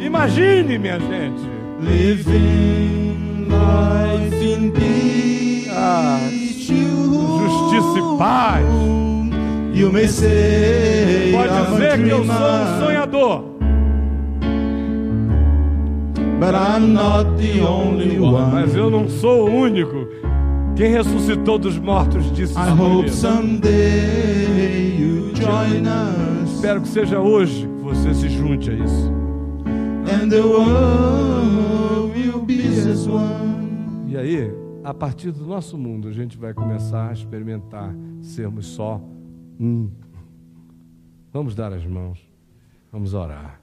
Imagine, 0.00 0.78
minha 0.78 1.00
gente. 1.00 1.48
living 1.80 3.48
life 3.48 4.44
in 4.44 4.70
peace. 4.72 5.70
Ah, 5.70 6.18
justiça 6.30 7.98
e 7.98 8.18
paz. 8.18 8.64
You 9.72 9.92
may 9.92 10.08
say 10.08 11.32
Pode 11.32 11.70
dizer 11.70 12.02
que 12.02 12.10
eu 12.10 12.24
sou 12.24 12.34
um 12.34 12.84
sonhador, 12.84 13.44
but 16.40 16.54
I'm 16.54 16.92
not 16.92 17.36
the 17.40 17.62
only 17.62 18.18
one. 18.18 18.52
mas 18.52 18.74
eu 18.74 18.90
não 18.90 19.08
sou 19.08 19.48
o 19.48 19.54
único. 19.54 20.06
Quem 20.76 20.92
ressuscitou 20.92 21.58
dos 21.58 21.78
mortos 21.78 22.30
disse 22.32 22.54
I 22.54 22.70
hope 22.70 23.08
someday 23.10 24.96
you 24.98 25.32
join 25.34 25.86
us 25.86 26.54
Espero 26.54 26.80
que 26.80 26.88
seja 26.88 27.18
hoje 27.18 27.67
você 27.88 28.12
se 28.12 28.28
junte 28.28 28.70
a 28.70 28.74
isso. 28.74 29.10
and 30.10 30.28
the 30.30 30.42
world 30.42 32.14
will 32.14 32.44
be 32.44 32.60
as 32.66 33.06
one. 33.06 34.06
E 34.06 34.16
aí, 34.16 34.50
a 34.84 34.92
partir 34.92 35.30
do 35.32 35.46
nosso 35.46 35.78
mundo, 35.78 36.08
a 36.08 36.12
gente 36.12 36.36
vai 36.36 36.52
começar 36.52 37.08
a 37.08 37.12
experimentar 37.12 37.94
sermos 38.20 38.66
só 38.66 39.00
um. 39.58 39.90
Vamos 41.32 41.54
dar 41.54 41.72
as 41.72 41.84
mãos, 41.86 42.18
vamos 42.92 43.14
orar. 43.14 43.58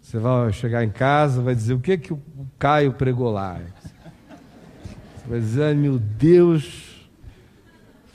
Você 0.00 0.18
vai 0.18 0.52
chegar 0.52 0.84
em 0.84 0.90
casa, 0.90 1.42
vai 1.42 1.54
dizer 1.54 1.74
o 1.74 1.80
que 1.80 1.98
que 1.98 2.12
o 2.12 2.20
Caio 2.58 2.92
pregou 2.92 3.32
lá. 3.32 3.60
Você 3.80 5.28
vai 5.28 5.40
dizer, 5.40 5.62
ai 5.64 5.74
meu 5.74 5.98
Deus, 5.98 7.08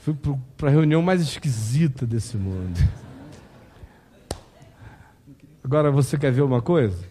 fui 0.00 0.14
para 0.56 0.68
a 0.68 0.70
reunião 0.70 1.02
mais 1.02 1.20
esquisita 1.20 2.06
desse 2.06 2.36
mundo. 2.36 2.78
Agora 5.62 5.90
você 5.90 6.18
quer 6.18 6.32
ver 6.32 6.42
uma 6.42 6.62
coisa? 6.62 7.06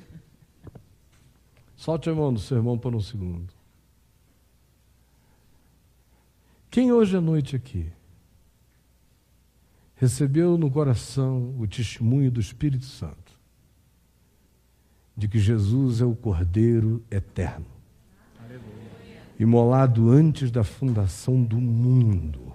Solte 1.76 2.10
a 2.10 2.14
mão 2.14 2.34
do 2.34 2.40
seu 2.40 2.58
irmão 2.58 2.78
por 2.78 2.94
um 2.94 3.00
segundo. 3.00 3.54
Quem 6.70 6.92
hoje 6.92 7.18
à 7.18 7.22
noite 7.22 7.56
aqui 7.56 7.92
recebeu 9.96 10.58
no 10.58 10.70
coração 10.70 11.56
o 11.60 11.68
testemunho 11.68 12.32
do 12.32 12.40
Espírito 12.40 12.86
Santo 12.86 13.40
de 15.20 15.28
que 15.28 15.38
Jesus 15.38 16.00
é 16.00 16.06
o 16.06 16.16
Cordeiro 16.16 17.04
eterno, 17.12 17.66
imolado 19.38 20.10
antes 20.10 20.50
da 20.50 20.64
fundação 20.64 21.44
do 21.44 21.60
mundo, 21.60 22.54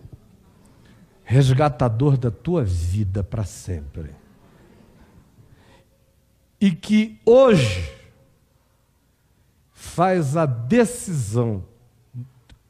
resgatador 1.22 2.16
da 2.16 2.30
tua 2.30 2.64
vida 2.64 3.22
para 3.22 3.44
sempre, 3.44 4.10
e 6.60 6.70
que 6.70 7.18
hoje 7.24 7.92
faz 9.72 10.36
a 10.36 10.46
decisão 10.46 11.64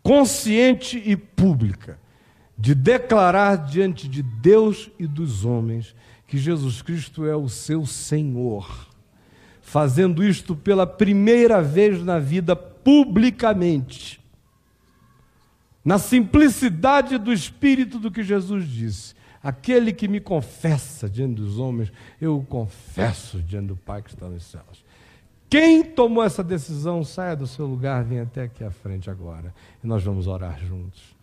consciente 0.03 1.03
e 1.05 1.17
pública 1.17 1.99
de 2.57 2.75
declarar 2.75 3.57
diante 3.57 4.07
de 4.07 4.23
Deus 4.23 4.91
e 4.99 5.07
dos 5.07 5.45
homens 5.45 5.95
que 6.27 6.39
Jesus 6.39 6.83
Cristo 6.83 7.25
é 7.25 7.35
o 7.37 7.49
seu 7.49 7.87
Senhor, 7.87 8.89
fazendo 9.61 10.23
isto 10.25 10.55
pela 10.55 10.87
primeira 10.87 11.63
vez 11.63 12.03
na 12.03 12.19
vida 12.19 12.55
publicamente, 12.55 14.21
na 15.85 15.99
simplicidade 15.99 17.19
do 17.19 17.33
espírito 17.33 17.99
do 17.99 18.11
que 18.11 18.23
Jesus 18.23 18.69
disse. 18.69 19.15
Aquele 19.45 19.93
que 19.93 20.09
me 20.09 20.21
confessa 20.21 21.07
diante 21.07 21.35
dos 21.35 21.59
homens, 21.59 21.93
eu 22.19 22.39
o 22.39 22.43
confesso 22.43 23.43
diante 23.43 23.67
do 23.67 23.77
Pai 23.77 24.01
que 24.01 24.09
está 24.09 24.27
nos 24.27 24.43
céus. 24.43 24.83
Quem 25.51 25.85
tomou 25.85 26.25
essa 26.25 26.43
decisão, 26.43 27.05
saia 27.05 27.37
do 27.37 27.47
seu 27.47 27.67
lugar, 27.67 28.03
venha 28.03 28.23
até 28.23 28.45
aqui 28.45 28.65
à 28.65 28.71
frente 28.71 29.11
agora. 29.11 29.55
E 29.83 29.87
nós 29.87 30.03
vamos 30.03 30.27
orar 30.27 30.59
juntos. 30.59 31.15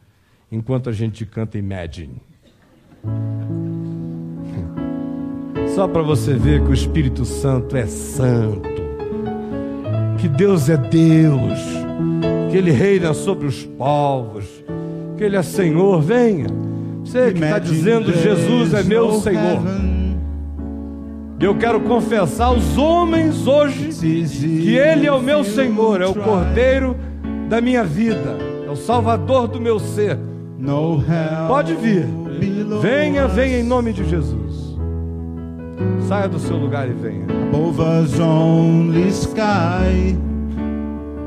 Enquanto 0.52 0.88
a 0.88 0.94
gente 0.94 1.26
canta 1.26 1.58
Imagine. 1.58 2.22
Só 5.74 5.88
para 5.88 6.04
você 6.04 6.36
ver 6.36 6.64
que 6.64 6.70
o 6.70 6.76
Espírito 6.76 7.26
Santo 7.26 7.76
é 7.76 7.88
santo. 7.88 8.70
Que 10.20 10.30
Deus 10.30 10.70
é 10.70 10.78
Deus. 10.78 11.60
Que 12.52 12.58
Ele 12.58 12.70
reina 12.70 13.16
sobre 13.16 13.48
os 13.48 13.66
povos. 13.66 14.46
Que 15.18 15.24
Ele 15.24 15.38
é 15.38 15.42
Senhor. 15.42 16.00
Venha. 16.02 16.71
Você 17.04 17.32
que 17.34 17.44
está 17.44 17.60
dizendo 17.60 18.12
Jesus 18.14 18.74
é 18.74 18.84
meu 18.84 19.14
Senhor. 19.22 19.62
Eu 21.40 21.58
quero 21.58 21.82
confessar 21.82 22.46
aos 22.46 22.78
homens 22.78 23.48
hoje 23.48 23.90
que 24.64 24.76
Ele 24.78 25.08
é 25.08 25.12
o 25.12 25.22
meu 25.22 25.44
Senhor, 25.44 26.00
é 26.02 26.06
o. 26.06 26.14
Cordeiro 26.14 26.96
da 27.50 27.60
minha 27.60 27.84
vida, 27.84 28.38
é 28.66 28.70
o 28.70 28.76
Salvador 28.76 29.48
do 29.48 29.60
meu 29.60 29.80
ser. 29.80 30.18
Pode 31.48 31.74
vir. 31.74 32.06
Venha, 32.80 33.28
venha 33.28 33.60
em 33.60 33.64
nome 33.64 33.92
de 33.92 34.08
Jesus. 34.08 34.78
Saia 36.08 36.28
do 36.30 36.38
seu 36.40 36.58
lugar 36.58 36.88
e 36.88 36.94
venha. 36.94 37.26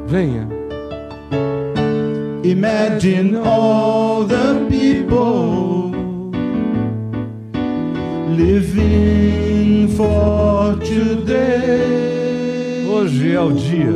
Venha. 0.06 0.53
Imagine 2.44 3.36
all 3.36 4.24
the 4.24 4.66
people 4.68 5.88
living 8.28 9.88
for 9.96 10.76
today. 10.80 12.84
Hoje 12.86 13.32
é 13.32 13.40
o 13.40 13.50
dia. 13.50 13.94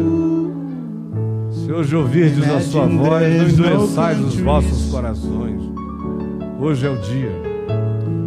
Se 1.53 1.71
hoje 1.71 1.95
ouvirdes 1.95 2.49
a 2.49 2.59
sua 2.61 2.87
voz, 2.87 3.59
não 3.59 3.67
endureçais 3.67 4.19
os 4.19 4.41
vossos 4.41 4.91
corações. 4.91 5.61
Hoje 6.59 6.87
é 6.87 6.91
o 6.91 6.97
dia. 6.97 7.33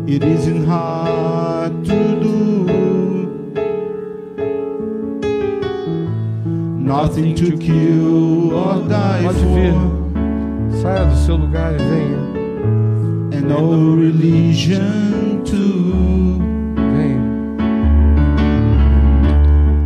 It 0.08 0.24
isn't 0.24 0.66
hard 0.68 1.74
to 1.84 2.20
do. 2.22 2.62
Nothing 6.78 7.34
to 7.34 7.58
kill 7.58 8.54
or 8.54 8.84
die 8.88 9.24
Pode 9.24 9.40
vir. 9.40 9.74
for. 9.74 10.01
Saia 10.82 11.06
do 11.06 11.16
seu 11.26 11.36
lugar 11.36 11.74
e 11.74 11.78
venha. 11.78 12.22
and 13.34 13.48
no 13.48 13.96
religion 13.96 15.42
too. 15.46 16.40
Venha. 16.76 17.22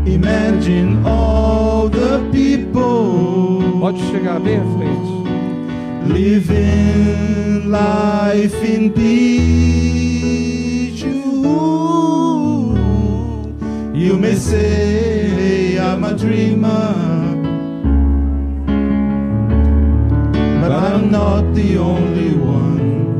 Imagine 0.06 1.04
all 1.06 1.90
the 1.90 2.20
people 2.32 3.62
Pode 3.80 4.00
chegar 4.12 4.40
bem 4.40 4.58
à 4.58 4.64
frente. 4.78 5.16
living 6.08 7.70
life 7.70 8.56
in 8.64 8.90
peace. 8.92 9.16
You, 11.04 12.78
you 13.94 14.18
may 14.18 14.36
say 14.36 15.78
I'm 15.78 16.04
a 16.04 16.14
dreamer, 16.14 17.15
not 21.16 21.46
the 21.54 21.78
only 21.78 22.32
one. 22.36 23.16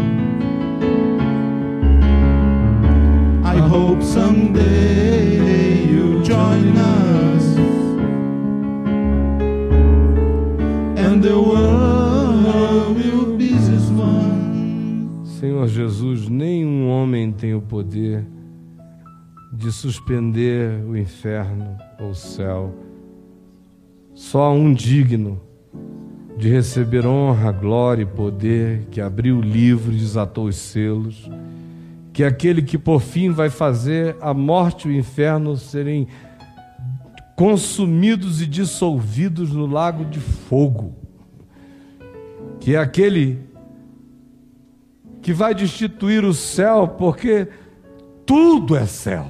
I 3.42 3.58
hope 3.74 4.04
someday 4.04 5.86
you'll 5.90 6.22
join 6.22 6.76
us 6.76 7.46
and 11.04 11.24
the 11.24 11.40
world 11.40 12.98
will 12.98 13.38
be 13.38 13.54
as 13.54 13.90
one. 13.92 15.24
Senhor 15.40 15.66
Jesus, 15.70 16.28
nenhum 16.28 16.90
homem 16.90 17.32
tem 17.32 17.54
o 17.56 17.62
poder 17.62 18.28
de 19.54 19.72
suspender 19.72 20.84
o 20.86 20.98
inferno 20.98 21.78
ou 21.98 22.10
o 22.10 22.16
céu. 22.16 22.76
Só 24.14 24.52
um 24.52 24.74
digno 24.74 25.45
de 26.38 26.50
receber 26.50 27.06
honra, 27.06 27.52
glória 27.52 28.04
e 28.04 28.06
poder, 28.06 28.88
que 28.92 29.00
abriu 29.00 29.38
o 29.38 29.42
livro 29.42 29.94
e 29.94 29.98
desatou 29.98 30.46
os 30.48 30.58
selos, 30.58 31.30
que 32.12 32.24
aquele 32.24 32.62
que 32.62 32.78
por 32.78 33.02
fim 33.02 33.32
vai 33.32 33.50
fazer 33.50 34.16
a 34.20 34.34
morte 34.34 34.88
e 34.88 34.92
o 34.92 34.96
inferno 34.96 35.56
serem 35.56 36.08
consumidos 37.36 38.42
e 38.42 38.46
dissolvidos 38.46 39.52
no 39.52 39.66
lago 39.66 40.06
de 40.06 40.20
fogo, 40.20 40.96
que 42.60 42.76
é 42.76 42.78
aquele 42.78 43.40
que 45.22 45.34
vai 45.34 45.56
destituir 45.56 46.24
o 46.24 46.34
céu, 46.34 46.88
porque 46.88 47.48
tudo 48.26 48.76
é 48.76 48.86
céu. 48.86 49.28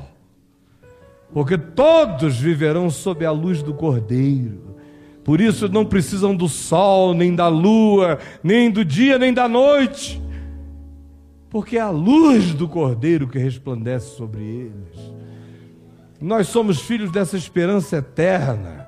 Porque 1.34 1.58
todos 1.58 2.38
viverão 2.38 2.90
sob 2.90 3.26
a 3.26 3.32
luz 3.32 3.62
do 3.62 3.74
Cordeiro. 3.74 4.75
Por 5.26 5.42
isso 5.42 5.68
não 5.68 5.84
precisam 5.84 6.36
do 6.36 6.48
sol, 6.48 7.16
nem 7.16 7.34
da 7.34 7.48
lua, 7.48 8.20
nem 8.44 8.70
do 8.70 8.86
dia, 8.86 9.18
nem 9.18 9.34
da 9.34 9.50
noite. 9.50 10.22
Porque 11.50 11.78
é 11.78 11.82
a 11.82 11.90
luz 11.90 12.54
do 12.54 12.70
Cordeiro 12.70 13.28
que 13.28 13.40
resplandece 13.40 14.16
sobre 14.16 14.44
eles. 14.44 15.16
Nós 16.22 16.48
somos 16.48 16.80
filhos 16.80 17.12
dessa 17.12 17.36
esperança 17.36 17.98
eterna. 17.98 18.88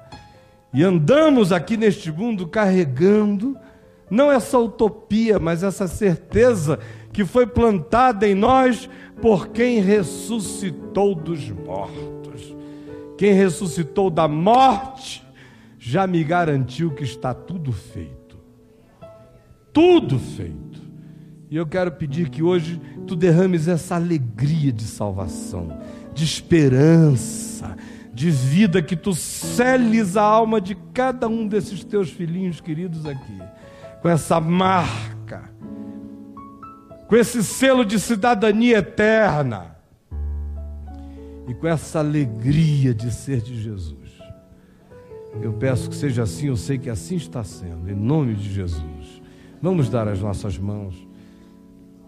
E 0.72 0.84
andamos 0.84 1.52
aqui 1.52 1.76
neste 1.76 2.12
mundo 2.12 2.48
carregando 2.48 3.58
não 4.08 4.32
essa 4.32 4.60
utopia, 4.60 5.40
mas 5.40 5.64
essa 5.64 5.88
certeza 5.88 6.78
que 7.12 7.26
foi 7.26 7.48
plantada 7.48 8.28
em 8.28 8.36
nós 8.36 8.88
por 9.20 9.48
quem 9.48 9.80
ressuscitou 9.80 11.16
dos 11.16 11.50
mortos. 11.50 12.56
Quem 13.18 13.34
ressuscitou 13.34 14.12
da 14.12 14.28
morte 14.28 15.27
já 15.90 16.06
me 16.06 16.22
garantiu 16.22 16.92
que 16.92 17.06
está 17.06 17.34
tudo 17.34 17.72
feito. 17.72 18.38
Tudo 19.72 20.20
feito. 20.20 20.82
E 21.50 21.56
eu 21.56 21.66
quero 21.66 21.94
pedir 21.94 22.28
que 22.30 22.44
hoje 22.44 22.78
tu 23.08 23.16
derrames 23.16 23.70
essa 23.70 23.96
alegria 23.96 24.74
de 24.74 24.84
salvação, 24.84 25.80
de 26.14 26.26
esperança, 26.26 27.78
de 28.14 28.30
vida, 28.30 28.82
que 28.82 28.98
tu 28.98 29.14
seles 29.14 30.18
a 30.18 30.24
alma 30.24 30.60
de 30.60 30.76
cada 30.94 31.30
um 31.30 31.48
desses 31.48 31.86
teus 31.86 32.10
filhinhos 32.10 32.60
queridos 32.60 33.06
aqui, 33.06 33.40
com 34.02 34.10
essa 34.10 34.42
marca, 34.42 35.50
com 37.08 37.16
esse 37.16 37.42
selo 37.42 37.86
de 37.86 37.98
cidadania 37.98 38.80
eterna 38.80 39.78
e 41.48 41.54
com 41.54 41.66
essa 41.66 42.00
alegria 42.00 42.94
de 42.94 43.10
ser 43.10 43.40
de 43.40 43.62
Jesus. 43.62 44.07
Eu 45.42 45.54
peço 45.54 45.90
que 45.90 45.96
seja 45.96 46.24
assim, 46.24 46.48
eu 46.48 46.58
sei 46.58 46.78
que 46.78 46.90
assim 46.90 47.16
está 47.16 47.44
sendo, 47.44 47.90
em 47.90 47.96
nome 47.96 48.36
de 48.36 48.52
Jesus. 48.52 49.22
Vamos 49.62 49.90
dar 49.90 50.08
as 50.08 50.20
nossas 50.20 50.58
mãos 50.58 51.08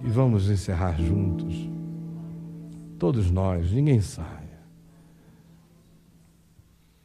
e 0.04 0.10
vamos 0.10 0.50
encerrar 0.50 0.96
juntos. 1.02 1.70
Todos 2.98 3.30
nós, 3.32 3.72
ninguém 3.72 4.02
saia. 4.02 4.40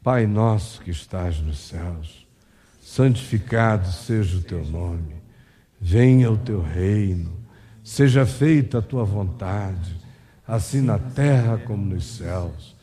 Pai 0.03 0.27
nosso 0.27 0.81
que 0.81 0.91
estás 0.91 1.39
nos 1.41 1.57
céus, 1.57 2.27
santificado 2.79 3.87
seja 3.87 4.37
o 4.37 4.41
teu 4.41 4.63
nome, 4.63 5.15
venha 5.81 6.31
o 6.31 6.37
teu 6.37 6.61
reino, 6.61 7.31
seja 7.83 8.25
feita 8.25 8.77
a 8.77 8.81
tua 8.83 9.03
vontade, 9.03 9.99
assim 10.47 10.81
na 10.81 10.99
terra 10.99 11.57
como 11.57 11.83
nos 11.83 12.05
céus. 12.17 12.75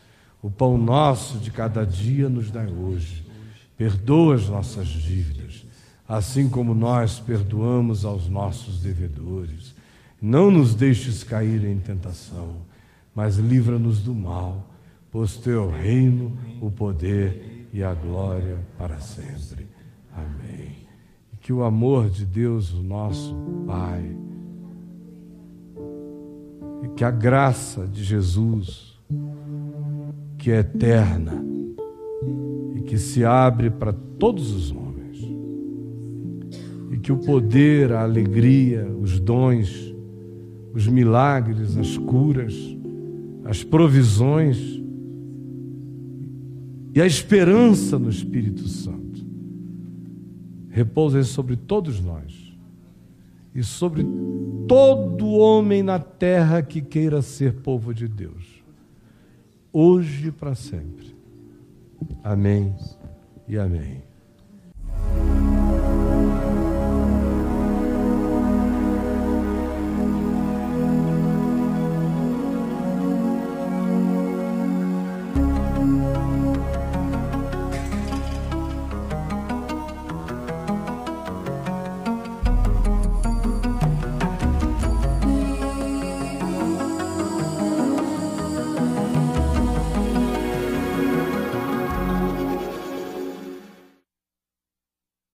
O 0.42 0.50
pão 0.50 0.76
nosso 0.76 1.38
de 1.38 1.52
cada 1.52 1.86
dia 1.86 2.28
nos 2.28 2.50
dai 2.50 2.66
hoje. 2.66 3.21
Perdoa 3.82 4.36
as 4.36 4.48
nossas 4.48 4.86
dívidas, 4.86 5.66
assim 6.08 6.48
como 6.48 6.72
nós 6.72 7.18
perdoamos 7.18 8.04
aos 8.04 8.28
nossos 8.28 8.80
devedores. 8.80 9.74
Não 10.20 10.52
nos 10.52 10.72
deixes 10.72 11.24
cair 11.24 11.64
em 11.64 11.80
tentação, 11.80 12.58
mas 13.12 13.38
livra-nos 13.38 13.98
do 13.98 14.14
mal, 14.14 14.70
pois 15.10 15.36
teu 15.36 15.68
reino, 15.68 16.38
o 16.60 16.70
poder 16.70 17.66
e 17.72 17.82
a 17.82 17.92
glória 17.92 18.56
para 18.78 19.00
sempre. 19.00 19.66
Amém. 20.14 20.76
Que 21.40 21.52
o 21.52 21.64
amor 21.64 22.08
de 22.08 22.24
Deus, 22.24 22.72
o 22.72 22.84
nosso 22.84 23.34
Pai, 23.66 24.16
e 26.84 26.88
que 26.90 27.02
a 27.02 27.10
graça 27.10 27.84
de 27.84 28.04
Jesus, 28.04 28.96
que 30.38 30.52
é 30.52 30.60
eterna 30.60 31.50
que 32.92 32.98
se 32.98 33.24
abre 33.24 33.70
para 33.70 33.90
todos 33.90 34.52
os 34.52 34.70
homens, 34.70 35.18
e 36.90 36.98
que 36.98 37.10
o 37.10 37.16
poder, 37.16 37.90
a 37.90 38.02
alegria, 38.02 38.86
os 38.86 39.18
dons, 39.18 39.94
os 40.74 40.86
milagres, 40.86 41.74
as 41.78 41.96
curas, 41.96 42.54
as 43.46 43.64
provisões 43.64 44.78
e 46.94 47.00
a 47.00 47.06
esperança 47.06 47.98
no 47.98 48.10
Espírito 48.10 48.68
Santo 48.68 49.24
repousem 50.68 51.22
sobre 51.22 51.56
todos 51.56 51.98
nós 51.98 52.54
e 53.54 53.64
sobre 53.64 54.04
todo 54.68 55.28
homem 55.28 55.82
na 55.82 55.98
terra 55.98 56.60
que 56.60 56.82
queira 56.82 57.22
ser 57.22 57.54
povo 57.54 57.94
de 57.94 58.06
Deus, 58.06 58.62
hoje 59.72 60.28
e 60.28 60.30
para 60.30 60.54
sempre. 60.54 61.21
Amém 62.24 62.74
e 63.48 63.58
amém. 63.58 64.11